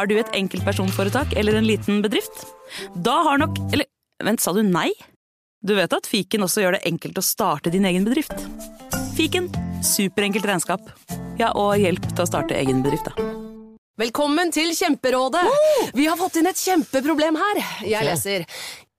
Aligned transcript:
Har 0.00 0.06
du 0.08 0.14
et 0.16 0.30
enkeltpersonforetak 0.32 1.34
eller 1.36 1.58
en 1.58 1.66
liten 1.68 1.98
bedrift? 2.00 2.46
Da 3.04 3.18
har 3.26 3.36
nok 3.36 3.58
Eller 3.68 3.84
vent, 4.24 4.40
sa 4.40 4.54
du 4.56 4.62
nei? 4.64 4.88
Du 5.60 5.74
vet 5.76 5.92
at 5.92 6.06
fiken 6.08 6.46
også 6.46 6.62
gjør 6.62 6.78
det 6.78 6.86
enkelt 6.88 7.20
å 7.20 7.24
starte 7.24 7.68
din 7.68 7.84
egen 7.84 8.06
bedrift? 8.08 8.32
Fiken 9.18 9.50
superenkelt 9.84 10.48
regnskap. 10.48 10.88
Ja, 11.36 11.50
og 11.52 11.76
hjelp 11.76 12.08
til 12.14 12.24
å 12.24 12.28
starte 12.30 12.56
egen 12.56 12.80
bedrift, 12.80 13.12
da. 13.12 13.28
Velkommen 14.00 14.48
til 14.56 14.72
Kjemperådet! 14.72 15.44
Vi 15.92 16.08
har 16.08 16.16
fått 16.16 16.40
inn 16.40 16.48
et 16.48 16.64
kjempeproblem 16.64 17.36
her. 17.36 17.60
Jeg 17.84 18.08
leser. 18.08 18.48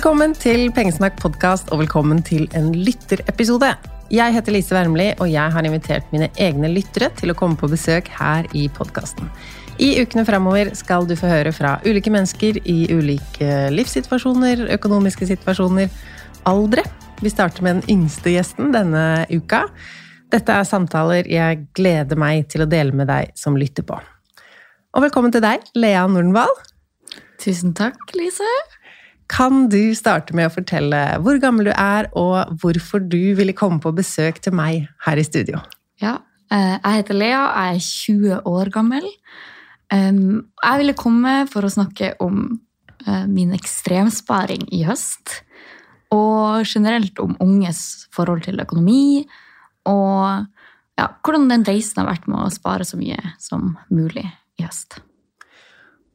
Velkommen 0.00 0.32
til 0.32 0.70
Pengesnakk 0.72 1.18
podkast, 1.20 1.66
og 1.74 1.82
velkommen 1.82 2.22
til 2.24 2.46
en 2.56 2.70
lytterepisode. 2.72 3.68
Jeg 4.08 4.32
heter 4.32 4.54
Lise 4.54 4.72
Wermli, 4.72 5.10
og 5.20 5.28
jeg 5.28 5.52
har 5.52 5.66
invitert 5.68 6.06
mine 6.08 6.30
egne 6.40 6.70
lyttere 6.72 7.10
til 7.18 7.28
å 7.28 7.34
komme 7.36 7.60
på 7.60 7.68
besøk 7.68 8.08
her 8.16 8.48
i 8.56 8.62
podkasten. 8.72 9.28
I 9.76 9.90
ukene 10.00 10.24
fremover 10.24 10.70
skal 10.78 11.04
du 11.04 11.12
få 11.20 11.28
høre 11.28 11.52
fra 11.52 11.74
ulike 11.84 12.08
mennesker 12.14 12.62
i 12.64 12.78
ulike 12.88 13.68
livssituasjoner, 13.76 14.70
økonomiske 14.78 15.28
situasjoner, 15.34 15.92
aldre. 16.48 16.86
Vi 17.20 17.36
starter 17.36 17.68
med 17.68 17.82
den 17.82 17.98
yngste 17.98 18.32
gjesten 18.38 18.72
denne 18.72 19.26
uka. 19.28 19.66
Dette 20.32 20.56
er 20.62 20.64
samtaler 20.64 21.28
jeg 21.28 21.66
gleder 21.76 22.16
meg 22.16 22.48
til 22.48 22.64
å 22.64 22.70
dele 22.72 22.96
med 22.96 23.12
deg 23.12 23.36
som 23.36 23.60
lytter 23.60 23.84
på. 23.84 24.00
Og 24.96 25.10
velkommen 25.10 25.36
til 25.36 25.44
deg, 25.44 25.68
Lea 25.76 26.08
Nordenvald. 26.08 26.70
Tusen 27.44 27.76
takk, 27.76 28.00
Lise. 28.16 28.48
Kan 29.30 29.68
du 29.70 29.94
starte 29.94 30.34
med 30.34 30.48
å 30.48 30.54
fortelle 30.54 31.00
hvor 31.22 31.38
gammel 31.42 31.70
du 31.70 31.74
er, 31.74 32.08
og 32.18 32.50
hvorfor 32.62 33.02
du 33.02 33.36
ville 33.38 33.54
komme 33.56 33.78
på 33.82 33.92
besøk 33.94 34.40
til 34.42 34.56
meg 34.58 34.88
her 35.06 35.20
i 35.20 35.26
studio? 35.26 35.60
Ja, 36.02 36.18
eh, 36.50 36.76
jeg 36.76 37.02
heter 37.02 37.18
Lea, 37.18 37.44
jeg 37.46 37.76
er 37.76 37.86
20 37.86 38.50
år 38.50 38.72
gammel. 38.74 39.06
Jeg 39.90 40.78
ville 40.78 40.94
komme 40.98 41.44
for 41.50 41.66
å 41.66 41.72
snakke 41.72 42.12
om 42.22 42.60
eh, 43.06 43.26
min 43.26 43.54
ekstremsparing 43.56 44.68
i 44.74 44.84
høst. 44.86 45.40
Og 46.14 46.66
generelt 46.66 47.18
om 47.22 47.36
unges 47.42 48.08
forhold 48.14 48.42
til 48.46 48.62
økonomi, 48.62 49.26
og 49.86 50.46
ja, 50.98 51.06
hvordan 51.22 51.46
den 51.52 51.66
reisen 51.68 52.02
har 52.02 52.10
vært 52.10 52.26
med 52.26 52.42
å 52.42 52.50
spare 52.52 52.86
så 52.86 52.98
mye 52.98 53.18
som 53.40 53.76
mulig 53.94 54.26
i 54.58 54.66
høst. 54.66 54.98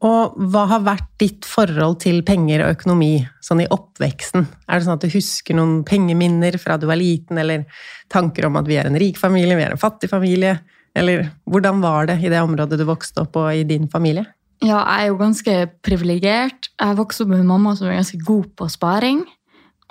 Og 0.06 0.36
hva 0.52 0.66
har 0.70 0.84
vært 0.86 1.08
ditt 1.22 1.46
forhold 1.48 1.98
til 2.04 2.20
penger 2.26 2.62
og 2.62 2.76
økonomi 2.76 3.14
sånn 3.44 3.64
i 3.64 3.68
oppveksten? 3.72 4.44
Er 4.68 4.78
det 4.78 4.86
sånn 4.86 4.98
at 4.98 5.06
du 5.06 5.12
husker 5.12 5.56
noen 5.56 5.80
pengeminner 5.88 6.58
fra 6.62 6.76
du 6.78 6.86
var 6.90 7.00
liten, 7.00 7.40
eller 7.40 7.64
tanker 8.12 8.46
om 8.46 8.58
at 8.60 8.68
vi 8.68 8.78
er 8.78 8.88
en 8.90 8.98
rik 9.00 9.18
familie, 9.18 9.56
vi 9.58 9.66
er 9.66 9.74
en 9.74 9.82
fattig 9.82 10.12
familie? 10.12 10.58
Eller 10.96 11.30
hvordan 11.48 11.82
var 11.84 12.08
det 12.10 12.20
i 12.22 12.32
det 12.32 12.42
området 12.44 12.78
du 12.80 12.86
vokste 12.88 13.24
opp 13.24 13.36
og 13.40 13.50
i 13.52 13.64
din 13.68 13.88
familie? 13.92 14.24
Ja, 14.64 14.78
jeg 14.80 15.02
er 15.02 15.10
jo 15.10 15.18
ganske 15.20 15.56
privilegert. 15.84 16.70
Jeg 16.80 16.96
vokste 16.96 17.24
opp 17.24 17.32
med 17.34 17.42
en 17.42 17.50
mamma 17.50 17.74
som 17.76 17.90
er 17.90 17.98
ganske 17.98 18.20
god 18.24 18.46
på 18.56 18.68
sparing. 18.72 19.24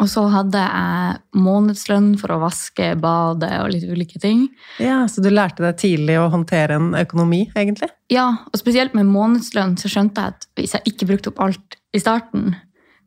Og 0.03 0.09
så 0.11 0.25
hadde 0.27 0.59
jeg 0.59 1.39
månedslønn 1.39 2.09
for 2.19 2.33
å 2.35 2.41
vaske, 2.41 2.89
bade 2.99 3.47
og 3.61 3.69
litt 3.71 3.85
ulike 3.87 4.19
ting. 4.19 4.49
Ja, 4.83 5.05
Så 5.07 5.23
du 5.23 5.29
lærte 5.31 5.63
deg 5.63 5.77
tidlig 5.79 6.17
å 6.19 6.27
håndtere 6.33 6.75
en 6.75 6.89
økonomi, 6.99 7.45
egentlig? 7.55 7.87
Ja, 8.11 8.27
og 8.51 8.59
spesielt 8.59 8.95
med 8.97 9.07
månedslønn 9.07 9.77
så 9.79 9.91
skjønte 9.91 10.25
jeg 10.25 10.35
at 10.35 10.47
hvis 10.59 10.75
jeg 10.75 10.91
ikke 10.91 11.07
brukte 11.13 11.31
opp 11.31 11.39
alt 11.47 11.77
i 11.95 12.01
starten, 12.03 12.57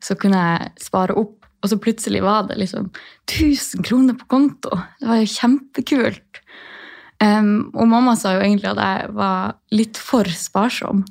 så 0.01 0.17
kunne 0.17 0.41
jeg 0.41 0.71
spare 0.81 1.13
opp, 1.19 1.35
og 1.61 1.69
så 1.69 1.77
plutselig 1.77 2.23
var 2.25 2.47
det 2.49 2.57
liksom 2.57 2.87
1000 3.27 3.85
kroner 3.85 4.17
på 4.17 4.29
konto. 4.31 4.79
Det 4.97 5.11
var 5.11 5.21
jo 5.21 5.29
kjempekult. 5.29 6.41
Um, 7.19 7.69
og 7.75 7.85
mamma 7.91 8.15
sa 8.15 8.37
jo 8.37 8.41
egentlig 8.45 8.71
at 8.71 8.79
jeg 8.79 9.13
var 9.17 9.57
litt 9.75 9.99
for 9.99 10.25
sparsom. 10.31 11.03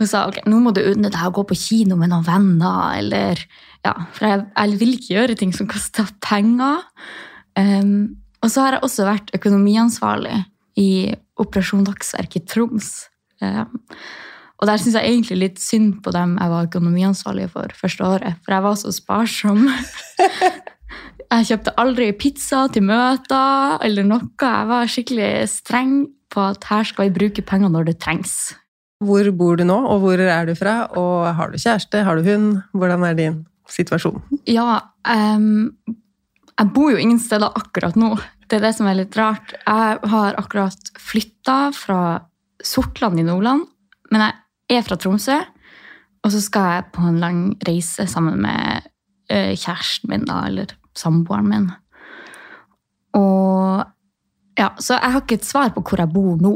Hun 0.00 0.08
sa 0.08 0.26
ok, 0.28 0.42
nå 0.48 0.60
må 0.62 0.72
du 0.76 0.82
unne 0.84 1.10
deg 1.12 1.26
å 1.26 1.32
gå 1.34 1.46
på 1.48 1.56
kino 1.58 1.96
med 2.00 2.12
noen 2.12 2.24
venner, 2.28 3.00
eller 3.00 3.40
ja, 3.86 3.94
for 4.14 4.28
jeg, 4.28 4.46
jeg 4.54 4.80
vil 4.80 4.94
ikke 4.96 5.14
gjøre 5.14 5.36
ting 5.40 5.52
som 5.56 5.68
koster 5.70 6.08
penger. 6.24 6.82
Um, 7.58 8.16
og 8.40 8.52
så 8.52 8.64
har 8.64 8.76
jeg 8.76 8.84
også 8.86 9.06
vært 9.08 9.32
økonomiansvarlig 9.36 10.36
i 10.80 10.90
Operasjon 11.40 11.86
Dagsverk 11.88 12.36
i 12.36 12.44
Troms. 12.48 12.92
Um, 13.40 13.80
og 14.60 14.68
der 14.68 14.80
syns 14.80 14.98
jeg 14.98 15.08
egentlig 15.08 15.38
litt 15.40 15.62
synd 15.62 16.02
på 16.04 16.12
dem 16.12 16.36
jeg 16.36 16.52
var 16.52 16.68
økonomiansvarlig 16.68 17.48
for 17.54 17.72
første 17.76 18.04
året, 18.04 18.40
for 18.44 18.56
jeg 18.56 18.66
var 18.66 18.76
så 18.80 18.92
sparsom. 18.92 19.64
Jeg 21.30 21.46
kjøpte 21.46 21.72
aldri 21.78 22.08
pizza 22.18 22.64
til 22.74 22.82
møter 22.88 23.76
eller 23.86 24.02
noe. 24.02 24.24
Jeg 24.42 24.66
var 24.66 24.88
skikkelig 24.90 25.28
streng 25.52 25.92
på 26.34 26.42
at 26.42 26.66
her 26.66 26.88
skal 26.88 27.06
vi 27.06 27.14
bruke 27.20 27.44
penger 27.46 27.70
når 27.70 27.86
det 27.86 28.00
trengs. 28.02 28.56
Hvor 28.98 29.30
bor 29.38 29.54
du 29.56 29.62
nå, 29.64 29.76
og 29.78 30.02
hvor 30.02 30.18
er 30.18 30.48
du 30.48 30.56
fra? 30.58 30.88
Og 30.98 31.30
har 31.38 31.52
du 31.52 31.60
kjæreste, 31.60 32.02
har 32.02 32.18
du 32.18 32.26
hund? 32.26 32.58
Hvordan 32.74 33.06
er 33.06 33.14
din 33.14 33.38
situasjon? 33.72 34.20
Ja, 34.50 34.80
um, 35.08 35.72
jeg 36.60 36.72
bor 36.74 36.92
jo 36.92 37.00
ingen 37.00 37.20
steder 37.22 37.54
akkurat 37.56 37.96
nå. 37.98 38.14
Det 38.50 38.58
er 38.58 38.66
det 38.66 38.74
som 38.76 38.88
er 38.90 38.98
litt 38.98 39.16
rart. 39.18 39.54
Jeg 39.62 40.00
har 40.12 40.38
akkurat 40.40 40.90
flytta 40.98 41.70
fra 41.76 42.02
Sortland 42.66 43.20
i 43.22 43.24
Nordland, 43.24 43.64
men 44.10 44.26
jeg 44.26 44.80
er 44.80 44.86
fra 44.86 44.98
Tromsø. 45.00 45.38
Og 46.20 46.34
så 46.34 46.42
skal 46.44 46.74
jeg 46.74 46.88
på 46.92 47.04
en 47.08 47.20
lang 47.22 47.38
reise 47.64 48.04
sammen 48.10 48.42
med 48.42 48.90
eh, 49.32 49.54
kjæresten 49.56 50.10
min, 50.12 50.26
da, 50.28 50.42
eller 50.50 50.74
samboeren 50.98 51.48
min. 51.48 51.70
Og 53.16 53.86
ja, 54.60 54.68
Så 54.78 54.96
jeg 54.96 55.14
har 55.14 55.22
ikke 55.24 55.38
et 55.40 55.46
svar 55.48 55.72
på 55.74 55.82
hvor 55.86 56.02
jeg 56.02 56.12
bor 56.12 56.40
nå. 56.40 56.54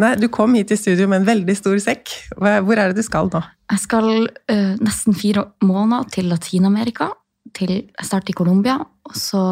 Nei, 0.00 0.14
Du 0.20 0.28
kom 0.32 0.54
hit 0.54 0.70
i 0.70 0.78
studio 0.78 1.08
med 1.10 1.22
en 1.22 1.28
veldig 1.28 1.56
stor 1.58 1.78
sekk. 1.82 2.12
Hvor 2.38 2.78
er 2.78 2.90
det 2.92 3.00
du 3.00 3.06
skal 3.06 3.30
nå? 3.32 3.42
Jeg 3.70 3.82
skal 3.82 4.10
eh, 4.50 4.76
nesten 4.82 5.16
fire 5.18 5.48
måneder 5.66 6.08
til 6.14 6.30
Latin-Amerika. 6.30 7.10
Til 7.56 7.72
jeg 7.80 8.06
starter 8.06 8.30
i 8.34 8.38
Colombia, 8.38 8.76
og 8.78 9.16
så 9.16 9.42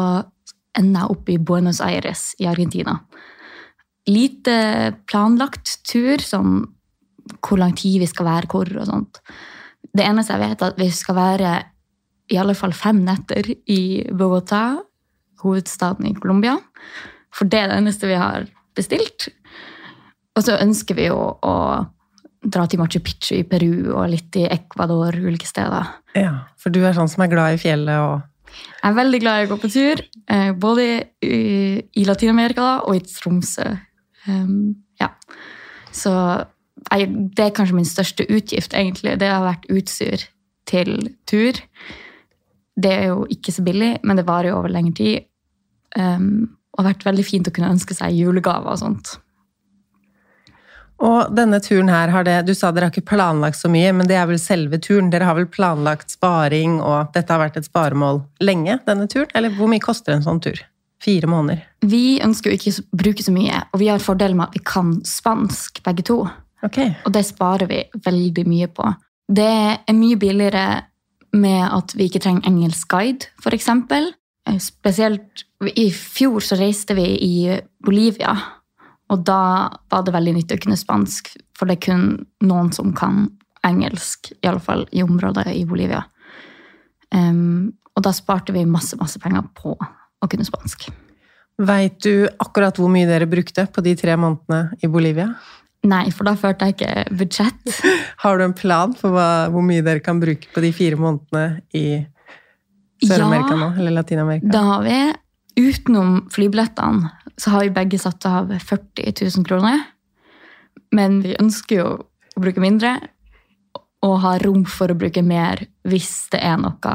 ender 0.77 1.01
jeg 1.01 1.15
opp 1.15 1.29
i 1.33 1.39
Buenos 1.41 1.81
Aires 1.83 2.33
i 2.39 2.47
Argentina. 2.47 2.99
lite 4.09 4.95
planlagt 5.05 5.83
tur, 5.85 6.17
sånn 6.17 6.63
hvor 7.45 7.59
lang 7.61 7.75
tid 7.77 7.99
vi 8.01 8.07
skal 8.09 8.25
være 8.25 8.49
hvor 8.49 8.69
og 8.79 8.87
sånt. 8.87 9.19
Det 9.93 10.01
eneste 10.01 10.33
jeg 10.33 10.41
vet, 10.41 10.61
er 10.61 10.71
at 10.71 10.79
vi 10.79 10.87
skal 10.89 11.15
være 11.17 11.51
i 12.33 12.37
alle 12.41 12.55
fall 12.57 12.73
fem 12.73 13.03
netter 13.05 13.51
i 13.69 14.01
Bogotá, 14.09 14.79
hovedstaden 15.43 16.09
i 16.09 16.15
Colombia. 16.17 16.55
For 17.35 17.49
det 17.49 17.61
er 17.61 17.71
det 17.71 17.79
eneste 17.81 18.09
vi 18.09 18.17
har 18.19 18.47
bestilt. 18.77 19.29
Og 20.37 20.45
så 20.45 20.57
ønsker 20.61 20.97
vi 20.97 21.09
jo 21.09 21.19
å 21.19 21.55
dra 22.39 22.65
til 22.69 22.79
Machu 22.79 23.01
Picchu 23.03 23.33
i 23.39 23.45
Peru 23.47 23.91
og 23.97 24.07
litt 24.13 24.35
i 24.39 24.45
Ecuador, 24.47 25.15
ulike 25.19 25.47
steder. 25.47 25.89
Ja, 26.15 26.33
For 26.59 26.71
du 26.73 26.81
er 26.85 26.95
sånn 26.95 27.09
som 27.11 27.25
er 27.25 27.31
glad 27.31 27.57
i 27.57 27.61
fjellet 27.61 27.99
og 27.99 28.21
Jeg 28.49 28.89
er 28.89 28.95
veldig 28.97 29.19
glad 29.21 29.41
i 29.41 29.45
å 29.45 29.49
gå 29.51 29.57
på 29.61 29.69
tur, 29.69 29.99
eh, 30.33 30.51
både 30.57 30.85
i, 31.21 32.05
Latin-Amerika 32.07 32.69
og 32.87 32.95
i 32.97 33.03
Tromsø. 33.05 33.67
Um, 34.25 34.73
ja. 34.99 35.11
Så 35.93 36.11
det 36.89 37.43
er 37.43 37.53
kanskje 37.53 37.77
min 37.77 37.85
største 37.85 38.25
utgift, 38.25 38.73
egentlig. 38.73 39.19
Det 39.21 39.29
har 39.29 39.45
vært 39.45 39.69
utstyr 39.69 40.25
til 40.65 41.11
tur. 41.29 41.61
Det 42.73 42.91
er 42.95 43.05
jo 43.11 43.27
ikke 43.29 43.53
så 43.53 43.61
billig, 43.67 43.99
men 44.01 44.17
det 44.17 44.25
varer 44.25 44.49
jo 44.49 44.57
over 44.63 44.73
lengre 44.73 44.97
tid. 44.97 45.29
Um, 45.93 46.57
og 46.79 46.85
har 46.85 46.93
vært 46.93 47.09
veldig 47.09 47.25
fint 47.27 47.49
å 47.49 47.51
kunne 47.51 47.73
ønske 47.75 47.97
seg 47.97 48.15
julegaver 48.15 48.71
og 48.71 48.79
sånt. 48.79 49.17
Og 51.03 51.31
denne 51.31 51.59
turen 51.63 51.91
her, 51.91 52.11
har 52.11 52.25
det, 52.27 52.37
du 52.47 52.53
sa 52.55 52.71
dere 52.75 52.87
har 52.87 52.93
ikke 52.93 53.07
planlagt 53.13 53.59
så 53.59 53.69
mye, 53.71 53.91
men 53.95 54.07
det 54.07 54.17
er 54.19 54.27
vel 54.27 54.39
selve 54.39 54.79
turen? 54.83 55.11
Dere 55.11 55.27
har 55.27 55.37
vel 55.37 55.47
planlagt 55.51 56.11
sparing, 56.11 56.79
og 56.83 57.13
dette 57.15 57.31
har 57.31 57.39
vært 57.39 57.59
et 57.59 57.67
sparemål 57.67 58.21
lenge, 58.43 58.79
denne 58.87 59.07
turen? 59.11 59.31
Eller 59.35 59.53
hvor 59.55 59.71
mye 59.71 59.83
koster 59.83 60.15
en 60.15 60.25
sånn 60.25 60.41
tur? 60.43 60.59
Fire 61.03 61.29
måneder? 61.31 61.63
Vi 61.87 62.19
ønsker 62.23 62.51
jo 62.51 62.59
ikke 62.59 62.73
å 62.75 62.99
bruke 63.03 63.23
så 63.23 63.31
mye, 63.31 63.63
og 63.71 63.79
vi 63.79 63.87
har 63.91 64.03
fordelen 64.03 64.39
med 64.39 64.49
at 64.49 64.59
vi 64.59 64.63
kan 64.67 64.97
spansk 65.07 65.79
begge 65.85 66.03
to. 66.11 66.21
Okay. 66.67 66.91
Og 67.07 67.15
det 67.15 67.23
sparer 67.29 67.71
vi 67.71 67.85
veldig 68.03 68.43
mye 68.47 68.67
på. 68.67 68.91
Det 69.31 69.51
er 69.79 69.95
mye 69.95 70.19
billigere 70.19 70.65
med 71.31 71.63
at 71.63 71.95
vi 71.95 72.09
ikke 72.09 72.19
trenger 72.25 72.49
engelsk 72.49 72.91
guide, 72.91 73.31
f.eks. 73.39 73.71
Spesielt 74.59 75.43
i 75.75 75.89
fjor 75.93 76.43
så 76.43 76.57
reiste 76.57 76.95
vi 76.97 77.05
i 77.25 77.59
Bolivia, 77.85 78.33
og 79.09 79.25
da 79.25 79.41
var 79.91 80.05
det 80.05 80.13
veldig 80.15 80.35
nyttig 80.37 80.57
å 80.57 80.63
kunne 80.63 80.79
spansk, 80.79 81.33
for 81.57 81.69
det 81.69 81.77
er 81.77 81.85
kun 81.89 82.07
noen 82.45 82.71
som 82.73 82.93
kan 82.97 83.27
engelsk, 83.67 84.31
i 84.39 84.47
alle 84.49 84.63
fall 84.63 84.85
i 84.95 85.03
området 85.03 85.49
i 85.53 85.65
Bolivia. 85.69 86.03
Um, 87.11 87.73
og 87.97 88.05
da 88.05 88.13
sparte 88.15 88.55
vi 88.55 88.63
masse, 88.69 88.97
masse 88.99 89.19
penger 89.21 89.49
på 89.57 89.75
å 89.75 90.29
kunne 90.29 90.47
spansk. 90.47 90.87
Veit 91.59 91.97
du 92.05 92.29
akkurat 92.39 92.77
hvor 92.79 92.91
mye 92.91 93.07
dere 93.09 93.27
brukte 93.27 93.65
på 93.67 93.83
de 93.83 93.95
tre 93.99 94.15
månedene 94.15 94.77
i 94.79 94.89
Bolivia? 94.91 95.33
Nei, 95.89 96.05
for 96.11 96.27
da 96.27 96.35
førte 96.39 96.67
jeg 96.67 96.77
ikke 96.77 97.17
budsjett. 97.19 97.75
Har 98.23 98.39
du 98.39 98.45
en 98.45 98.55
plan 98.55 98.93
for 98.95 99.15
hva, 99.15 99.49
hvor 99.51 99.63
mye 99.65 99.83
dere 99.83 100.03
kan 100.03 100.19
bruke 100.21 100.51
på 100.53 100.63
de 100.63 100.71
fire 100.75 100.99
månedene 100.99 101.61
i 101.75 102.01
Sør-Amerika 103.03 103.55
nå? 103.55 103.71
Eller 103.77 103.95
Latin-Amerika? 103.95 104.49
Da 104.51 104.63
har 104.67 104.83
vi, 104.83 104.97
utenom 105.59 106.25
flybillettene, 106.33 107.11
så 107.39 107.53
har 107.53 107.65
vi 107.65 107.75
begge 107.75 107.99
satt 108.01 108.25
av 108.27 108.51
40 108.51 109.13
000 109.37 109.47
kroner. 109.47 109.85
Men 110.95 111.21
vi 111.23 111.37
ønsker 111.39 111.79
jo 111.79 111.87
å 112.35 112.43
bruke 112.43 112.63
mindre, 112.63 112.97
og 114.05 114.19
ha 114.23 114.37
rom 114.39 114.63
for 114.69 114.91
å 114.91 114.97
bruke 114.97 115.23
mer 115.25 115.65
hvis 115.87 116.29
det 116.33 116.39
er 116.45 116.59
noe 116.61 116.93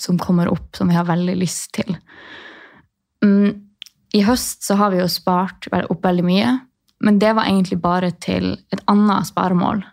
som 0.00 0.18
kommer 0.18 0.50
opp 0.50 0.76
som 0.76 0.90
vi 0.90 0.96
har 0.96 1.06
veldig 1.06 1.36
lyst 1.38 1.72
til. 1.76 1.96
Mm, 3.24 3.52
I 4.16 4.24
høst 4.26 4.64
så 4.66 4.78
har 4.80 4.94
vi 4.94 5.00
jo 5.02 5.08
spart 5.10 5.68
opp 5.70 6.04
veldig 6.04 6.26
mye, 6.26 6.56
men 7.04 7.18
det 7.22 7.32
var 7.36 7.48
egentlig 7.48 7.78
bare 7.82 8.10
til 8.22 8.52
et 8.72 8.82
annet 8.90 9.28
sparemål. 9.28 9.84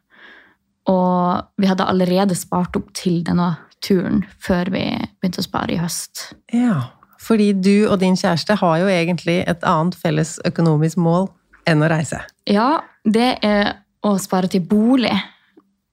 Og 0.88 1.60
vi 1.60 1.70
hadde 1.70 1.88
allerede 1.88 2.38
spart 2.40 2.78
opp 2.80 2.94
til 2.96 3.22
denne 3.28 3.54
turen 3.86 4.24
før 4.44 4.72
vi 4.74 4.84
begynte 5.20 5.42
å 5.44 5.46
spare 5.46 5.76
i 5.76 5.82
høst. 5.82 6.32
Ja, 6.54 6.94
fordi 7.22 7.52
du 7.54 7.88
og 7.90 8.00
din 8.02 8.18
kjæreste 8.18 8.58
har 8.60 8.78
jo 8.82 8.90
egentlig 8.92 9.42
et 9.50 9.66
annet 9.68 9.98
felles 10.00 10.38
økonomisk 10.48 11.00
mål 11.02 11.30
enn 11.68 11.84
å 11.84 11.90
reise. 11.92 12.22
Ja, 12.48 12.84
det 13.04 13.38
er 13.46 13.74
å 14.06 14.16
spare 14.22 14.50
til 14.52 14.64
bolig. 14.68 15.16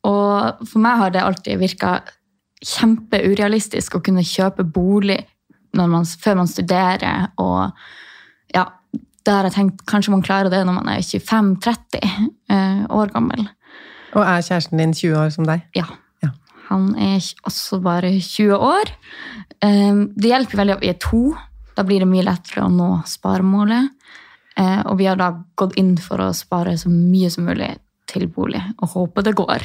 Og 0.05 0.67
for 0.69 0.83
meg 0.85 1.01
har 1.01 1.15
det 1.15 1.25
alltid 1.25 1.61
virka 1.63 1.97
kjempeurealistisk 2.65 3.97
å 3.97 4.03
kunne 4.05 4.25
kjøpe 4.25 4.65
bolig 4.65 5.19
når 5.75 5.91
man, 5.91 6.07
før 6.07 6.41
man 6.43 6.51
studerer. 6.51 7.29
Og 7.41 7.73
ja, 8.55 8.69
da 9.25 9.39
har 9.39 9.49
jeg 9.49 9.57
tenkt 9.57 9.85
kanskje 9.91 10.15
man 10.15 10.25
klarer 10.25 10.53
det 10.53 10.63
når 10.69 10.79
man 10.79 10.93
er 10.95 11.03
25-30 11.03 12.05
eh, 12.53 12.85
år 12.93 13.13
gammel. 13.17 13.49
Og 14.15 14.23
er 14.23 14.45
kjæresten 14.47 14.79
din 14.79 14.95
20 14.95 15.19
år 15.19 15.35
som 15.35 15.49
deg? 15.49 15.65
Ja. 15.77 15.89
Han 16.70 16.94
er 16.96 17.19
også 17.46 17.81
bare 17.84 18.12
20 18.20 18.56
år. 18.56 18.93
Eh, 19.62 19.94
Det 20.16 20.31
hjelper 20.31 20.62
veldig 20.62 20.76
at 20.78 20.84
vi 20.84 20.93
er 20.93 21.00
to. 21.00 21.34
Da 21.76 21.82
blir 21.82 22.00
det 22.00 22.08
mye 22.08 22.25
lettere 22.25 22.64
å 22.64 22.72
nå 22.72 23.02
sparemålet. 23.06 23.90
Eh, 24.56 24.82
Og 24.87 24.99
vi 24.99 25.06
har 25.06 25.16
da 25.16 25.32
gått 25.56 25.76
inn 25.76 25.96
for 25.96 26.19
å 26.19 26.32
spare 26.34 26.76
så 26.78 26.88
mye 26.88 27.31
som 27.31 27.44
mulig 27.44 27.76
til 28.06 28.26
bolig, 28.28 28.61
og 28.82 28.88
håper 28.90 29.25
det 29.25 29.34
går. 29.34 29.62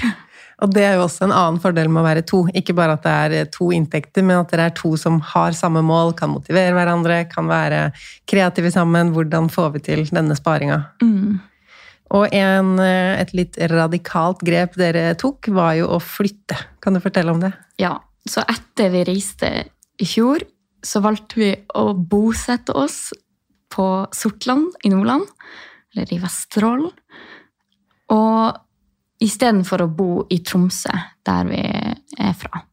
Og 0.61 0.73
det 0.73 0.83
er 0.83 0.95
jo 0.97 1.05
også 1.05 1.23
en 1.27 1.31
annen 1.35 1.59
fordel 1.59 1.87
med 1.87 2.01
å 2.01 2.07
være 2.07 2.25
to. 2.27 2.41
Ikke 2.55 2.73
bare 2.75 2.93
at 2.97 3.03
det 3.03 3.11
er 3.11 3.35
eh, 3.41 3.49
to 3.51 3.69
inntekter, 3.75 4.23
men 4.23 4.41
at 4.41 4.51
dere 4.51 4.65
er 4.69 4.75
to 4.75 4.95
som 4.99 5.19
har 5.21 5.51
samme 5.55 5.83
mål, 5.85 6.13
kan 6.19 6.31
motivere 6.33 6.73
hverandre, 6.75 7.29
kan 7.31 7.47
være 7.47 7.91
kreative 8.27 8.71
sammen. 8.71 9.13
Hvordan 9.15 9.47
får 9.51 9.71
vi 9.77 9.79
til 9.79 10.03
denne 10.11 10.35
sparinga? 10.35 10.81
Mm. 11.03 11.39
Og 12.15 12.33
en, 12.33 12.79
eh, 12.81 13.21
et 13.21 13.33
litt 13.38 13.57
radikalt 13.69 14.41
grep 14.45 14.77
dere 14.79 15.13
tok, 15.19 15.47
var 15.53 15.75
jo 15.77 15.89
å 15.94 16.00
flytte. 16.01 16.57
Kan 16.81 16.97
du 16.97 17.00
fortelle 17.03 17.31
om 17.31 17.41
det? 17.44 17.53
Ja, 17.77 18.00
så 18.27 18.41
etter 18.50 18.89
vi 18.94 19.03
reiste 19.06 19.51
i 20.00 20.06
fjor, 20.06 20.41
så 20.81 21.01
valgte 21.03 21.35
vi 21.35 21.51
å 21.75 21.94
bosette 21.94 22.73
oss 22.73 23.11
på 23.69 23.85
Sortland 24.15 24.73
i 24.83 24.89
Nordland, 24.89 25.27
eller 25.94 26.13
i 26.13 26.19
Vesterålen. 26.21 26.91
Og 28.09 28.57
istedenfor 29.21 29.83
å 29.83 29.91
bo 29.94 30.11
i 30.31 30.39
Tromsø, 30.39 30.94
der 31.27 31.50
vi 31.50 31.61
er 31.61 32.33
fra. 32.33 32.63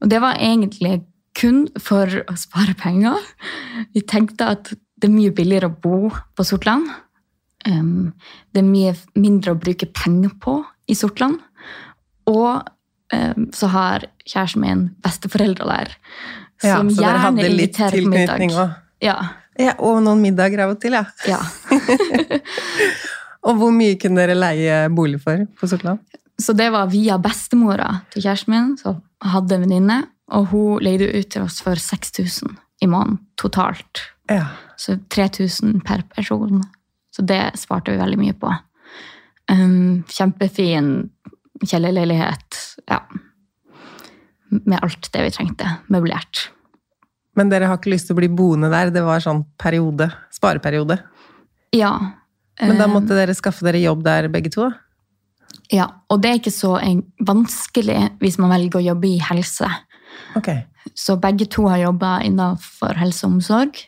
Og 0.00 0.10
det 0.10 0.20
var 0.20 0.40
egentlig 0.40 1.04
kun 1.38 1.66
for 1.80 2.08
å 2.08 2.36
spare 2.36 2.74
penger. 2.78 3.20
Vi 3.94 4.02
tenkte 4.02 4.50
at 4.56 4.72
det 4.72 5.08
er 5.08 5.14
mye 5.14 5.32
billigere 5.32 5.70
å 5.70 5.78
bo 5.80 6.10
på 6.10 6.44
Sortland. 6.44 6.90
Um, 7.68 8.12
det 8.54 8.62
er 8.62 8.68
mye 8.68 8.94
mindre 9.20 9.54
å 9.54 9.60
bruke 9.60 9.88
penger 9.92 10.32
på 10.40 10.60
i 10.90 10.96
Sortland. 10.96 11.40
Og 12.30 12.62
um, 13.12 13.50
så 13.52 13.72
har 13.74 14.06
kjæresten 14.24 14.64
min 14.64 14.86
besteforeldre 15.04 15.68
der. 15.68 15.92
Ja, 16.62 16.78
Som 16.78 16.90
så 16.92 17.00
dere 17.00 17.10
gjerne 17.10 17.26
hadde 17.26 17.52
litt 17.52 17.80
inviterer 17.80 18.56
på. 18.56 18.70
Ja, 19.04 19.18
Ja, 19.60 19.74
og 19.82 19.98
noen 20.04 20.22
middager 20.22 20.64
av 20.64 20.74
og 20.74 20.80
til, 20.80 20.94
ja. 20.96 21.04
ja. 21.28 21.40
Og 23.48 23.56
hvor 23.56 23.72
mye 23.72 23.96
kunne 24.00 24.20
dere 24.20 24.36
leie 24.36 24.80
bolig 24.92 25.20
for 25.22 25.46
på 25.58 25.68
Sortland? 25.68 26.00
Så 26.40 26.54
det 26.56 26.70
var 26.72 26.90
via 26.92 27.18
bestemora 27.20 28.02
til 28.12 28.24
kjæresten 28.24 28.54
min, 28.54 28.74
som 28.80 29.00
hadde 29.24 29.56
en 29.56 29.64
venninne. 29.66 29.98
Og 30.32 30.52
hun 30.52 30.84
leide 30.84 31.10
ut 31.10 31.28
til 31.32 31.44
oss 31.44 31.58
for 31.64 31.80
6000 31.80 32.56
i 32.80 32.88
måneden 32.88 33.18
totalt. 33.40 34.04
Ja. 34.30 34.52
Så 34.80 34.96
3000 35.12 35.80
per 35.84 36.04
person. 36.14 36.62
Så 37.10 37.24
det 37.26 37.42
svarte 37.58 37.94
vi 37.94 38.00
veldig 38.00 38.20
mye 38.20 38.36
på. 38.38 38.52
Um, 39.50 40.02
kjempefin 40.10 41.10
kjellerleilighet. 41.66 42.58
Ja. 42.88 43.02
Med 44.50 44.78
alt 44.80 45.10
det 45.12 45.26
vi 45.26 45.32
trengte. 45.34 45.76
Møblert. 45.92 46.48
Men 47.38 47.50
dere 47.50 47.68
har 47.70 47.78
ikke 47.78 47.92
lyst 47.92 48.08
til 48.08 48.16
å 48.16 48.20
bli 48.20 48.30
boende 48.32 48.70
der? 48.72 48.92
Det 48.94 49.02
var 49.06 49.22
sånn 49.22 49.44
periode, 49.60 50.10
spareperiode. 50.34 50.98
Ja. 51.76 51.92
Men 52.60 52.80
da 52.80 52.88
um, 52.88 52.96
måtte 52.98 53.16
dere 53.16 53.36
skaffe 53.38 53.64
dere 53.66 53.82
jobb 53.82 54.02
der 54.06 54.28
begge 54.32 54.52
to? 54.52 54.68
Ja, 55.70 55.86
og 56.10 56.22
det 56.22 56.30
er 56.30 56.40
ikke 56.40 56.54
så 56.54 56.74
vanskelig 57.26 58.00
hvis 58.22 58.38
man 58.42 58.52
velger 58.54 58.80
å 58.80 58.86
jobbe 58.90 59.08
i 59.12 59.20
helse. 59.22 59.68
Okay. 60.38 60.64
Så 60.98 61.16
begge 61.22 61.46
to 61.50 61.68
har 61.70 61.84
jobba 61.84 62.18
innenfor 62.26 62.98
helse 62.98 63.26
og 63.26 63.36
omsorg. 63.36 63.78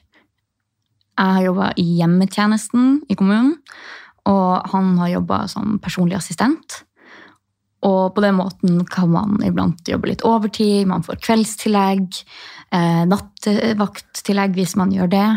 Jeg 1.19 1.37
har 1.37 1.45
jobba 1.45 1.73
i 1.81 1.85
hjemmetjenesten 1.99 3.03
i 3.13 3.17
kommunen, 3.19 3.57
og 4.29 4.73
han 4.73 4.97
har 5.01 5.17
jobba 5.19 5.45
som 5.51 5.77
personlig 5.83 6.17
assistent. 6.19 6.83
Og 7.83 8.15
på 8.15 8.23
den 8.23 8.37
måten 8.39 8.83
kan 8.87 9.11
man 9.11 9.41
iblant 9.45 9.89
jobbe 9.91 10.13
litt 10.13 10.23
overtid, 10.27 10.87
man 10.87 11.03
får 11.03 11.19
kveldstillegg, 11.25 12.21
eh, 12.71 13.03
nattevakttillegg 13.11 14.55
hvis 14.55 14.77
man 14.79 14.95
gjør 14.95 15.11
det. 15.11 15.31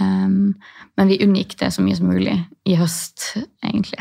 Um, 0.00 0.54
men 0.96 1.10
vi 1.10 1.20
unngikk 1.20 1.58
det 1.60 1.74
så 1.74 1.84
mye 1.84 1.98
som 1.98 2.08
mulig 2.08 2.38
i 2.64 2.76
høst, 2.80 3.34
egentlig. 3.66 4.00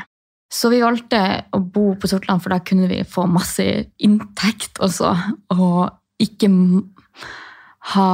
Så 0.50 0.72
vi 0.72 0.80
valgte 0.82 1.20
å 1.54 1.60
bo 1.60 1.92
på 2.00 2.10
Sortland, 2.10 2.42
for 2.42 2.54
da 2.54 2.62
kunne 2.64 2.88
vi 2.90 3.04
få 3.06 3.28
masse 3.30 3.66
inntekt 4.02 4.80
også, 4.82 5.12
og 5.54 6.24
ikke 6.24 6.50
ha 7.94 8.10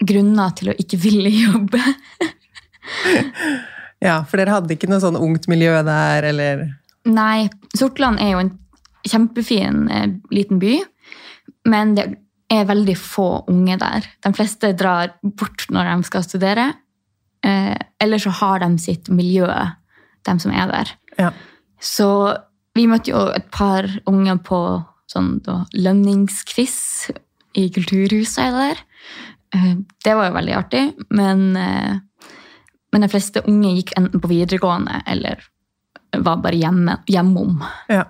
grunner 0.00 0.54
til 0.58 0.72
å 0.72 0.78
ikke 0.80 1.00
ville 1.00 1.32
jobbe. 1.46 1.82
Ja, 4.00 4.22
For 4.24 4.40
dere 4.40 4.54
hadde 4.54 4.72
ikke 4.72 4.88
noe 4.88 5.02
sånn 5.02 5.18
ungt 5.20 5.44
miljø 5.52 5.74
der, 5.84 6.24
eller 6.30 6.62
Nei, 7.04 7.50
Sortland 7.76 8.16
er 8.20 8.30
jo 8.32 8.38
en 8.40 8.50
kjempefin 9.04 9.82
eh, 9.92 10.06
liten 10.32 10.56
by, 10.60 10.78
men 11.68 11.92
det 11.96 12.06
er 12.52 12.66
veldig 12.68 12.96
få 12.98 13.28
unge 13.52 13.76
der. 13.80 14.08
De 14.24 14.32
fleste 14.36 14.72
drar 14.76 15.14
bort 15.20 15.64
når 15.72 15.88
de 15.88 16.08
skal 16.08 16.24
studere, 16.26 16.66
eh, 17.46 17.76
eller 18.00 18.20
så 18.20 18.32
har 18.40 18.60
de 18.64 18.70
sitt 18.82 19.08
miljø, 19.12 19.48
de 20.28 20.36
som 20.42 20.52
er 20.52 20.68
der. 20.72 20.92
Ja. 21.20 21.30
Så 21.80 22.10
vi 22.76 22.86
møtte 22.90 23.14
jo 23.14 23.26
et 23.32 23.48
par 23.54 23.88
unge 24.08 24.36
på 24.44 24.60
sånn 25.10 25.38
da, 25.46 25.62
lønningsquiz 25.72 26.78
i 27.58 27.66
Kulturhuset 27.74 28.54
der. 28.54 28.84
Eh, 29.54 29.74
Det 30.04 30.14
var 30.14 30.28
jo 30.30 30.34
veldig 30.36 30.54
artig, 30.56 30.82
men, 31.10 31.56
eh, 31.56 31.96
men 32.92 33.00
de 33.06 33.08
fleste 33.08 33.42
unge 33.46 33.74
gikk 33.76 33.92
enten 33.98 34.20
på 34.20 34.28
videregående 34.30 35.02
eller 35.06 35.42
var 36.18 36.40
bare 36.42 36.58
hjemme, 36.58 36.98
hjemom. 37.06 37.60
Ja. 37.88 38.04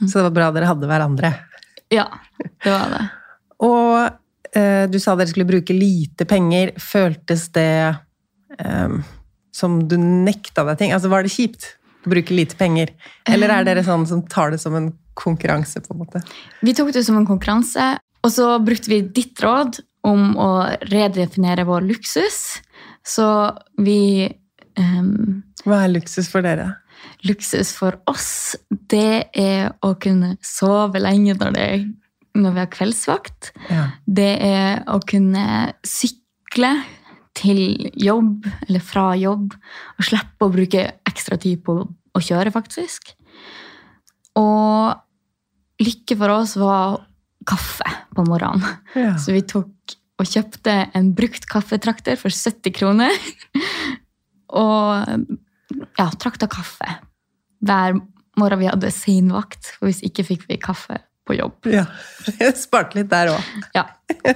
Så 0.00 0.18
det 0.18 0.22
var 0.30 0.36
bra 0.36 0.50
dere 0.54 0.70
hadde 0.70 0.88
hverandre. 0.88 1.32
Ja, 1.92 2.06
det 2.64 2.70
var 2.72 2.88
det. 2.94 3.02
Og 3.62 4.56
eh, 4.56 4.86
du 4.90 4.98
sa 4.98 5.14
dere 5.14 5.28
skulle 5.30 5.46
bruke 5.48 5.74
lite 5.76 6.24
penger. 6.26 6.72
Føltes 6.80 7.48
det 7.54 7.94
eh, 8.58 8.96
som 9.52 9.76
du 9.88 9.96
nekta 10.00 10.64
deg 10.66 10.80
ting? 10.80 10.94
Altså, 10.96 11.12
Var 11.12 11.22
det 11.22 11.34
kjipt 11.34 11.68
å 12.06 12.10
bruke 12.10 12.34
lite 12.34 12.56
penger? 12.58 12.94
Eller 13.28 13.52
er 13.52 13.68
dere 13.68 13.84
sånn 13.86 14.08
som 14.08 14.24
tar 14.26 14.50
det 14.50 14.58
som 14.62 14.74
en 14.74 14.90
konkurranse? 15.14 15.84
på 15.84 15.92
en 15.94 16.00
måte? 16.02 16.24
Vi 16.64 16.74
tok 16.74 16.90
det 16.96 17.04
som 17.06 17.20
en 17.20 17.28
konkurranse, 17.28 17.92
og 18.24 18.32
så 18.32 18.56
brukte 18.64 18.90
vi 18.90 19.02
ditt 19.04 19.38
råd 19.44 19.78
om 20.06 20.36
å 20.40 20.50
redefinere 20.90 21.66
vår 21.68 21.86
luksus. 21.86 22.38
Så 23.06 23.26
vi 23.82 24.28
um, 24.78 25.42
Hva 25.66 25.84
er 25.84 25.92
luksus 25.94 26.30
for 26.30 26.44
dere? 26.44 26.72
Luksus 27.26 27.72
for 27.74 27.98
oss, 28.10 28.54
det 28.70 29.34
er 29.38 29.72
å 29.82 29.94
kunne 30.02 30.36
sove 30.44 31.02
lenge 31.02 31.34
når, 31.38 31.54
det, 31.56 31.68
når 32.38 32.54
vi 32.54 32.62
har 32.62 32.72
kveldsvakt. 32.72 33.52
Ja. 33.70 33.86
Det 34.06 34.32
er 34.46 34.82
å 34.90 34.98
kunne 35.06 35.46
sykle 35.86 36.76
til 37.38 37.88
jobb 37.98 38.46
eller 38.68 38.82
fra 38.84 39.12
jobb 39.16 39.54
og 39.54 40.04
slippe 40.06 40.46
å 40.46 40.52
bruke 40.52 40.84
ekstra 41.08 41.38
tid 41.40 41.62
på 41.64 41.78
å 41.82 42.20
kjøre, 42.22 42.52
faktisk. 42.54 43.14
Og 44.38 45.82
lykke 45.82 46.18
for 46.18 46.34
oss 46.34 46.54
var 46.60 47.00
kaffe 47.48 47.88
på 48.16 48.24
morgenen. 48.28 48.64
Ja. 48.98 49.14
Så 49.20 49.34
vi 49.34 49.42
tok 49.48 49.96
og 50.20 50.28
kjøpte 50.28 50.74
en 50.94 51.12
brukt 51.16 51.48
kaffetrakter 51.50 52.18
for 52.20 52.34
70 52.34 52.74
kroner. 52.76 53.14
og 54.62 55.08
ja, 55.98 56.08
trakta 56.20 56.48
kaffe 56.50 56.98
hver 57.62 57.96
morgen 58.38 58.62
vi 58.62 58.70
hadde 58.70 58.92
seinvakt. 58.94 59.74
For 59.78 59.90
hvis 59.90 60.02
ikke 60.06 60.26
fikk 60.34 60.46
vi 60.50 60.60
kaffe 60.62 61.00
på 61.26 61.38
jobb. 61.38 61.70
ja. 61.70 61.86
Sparte 62.64 62.98
litt 63.00 63.10
der 63.12 63.34
òg. 63.34 63.52
Ja. 63.76 63.86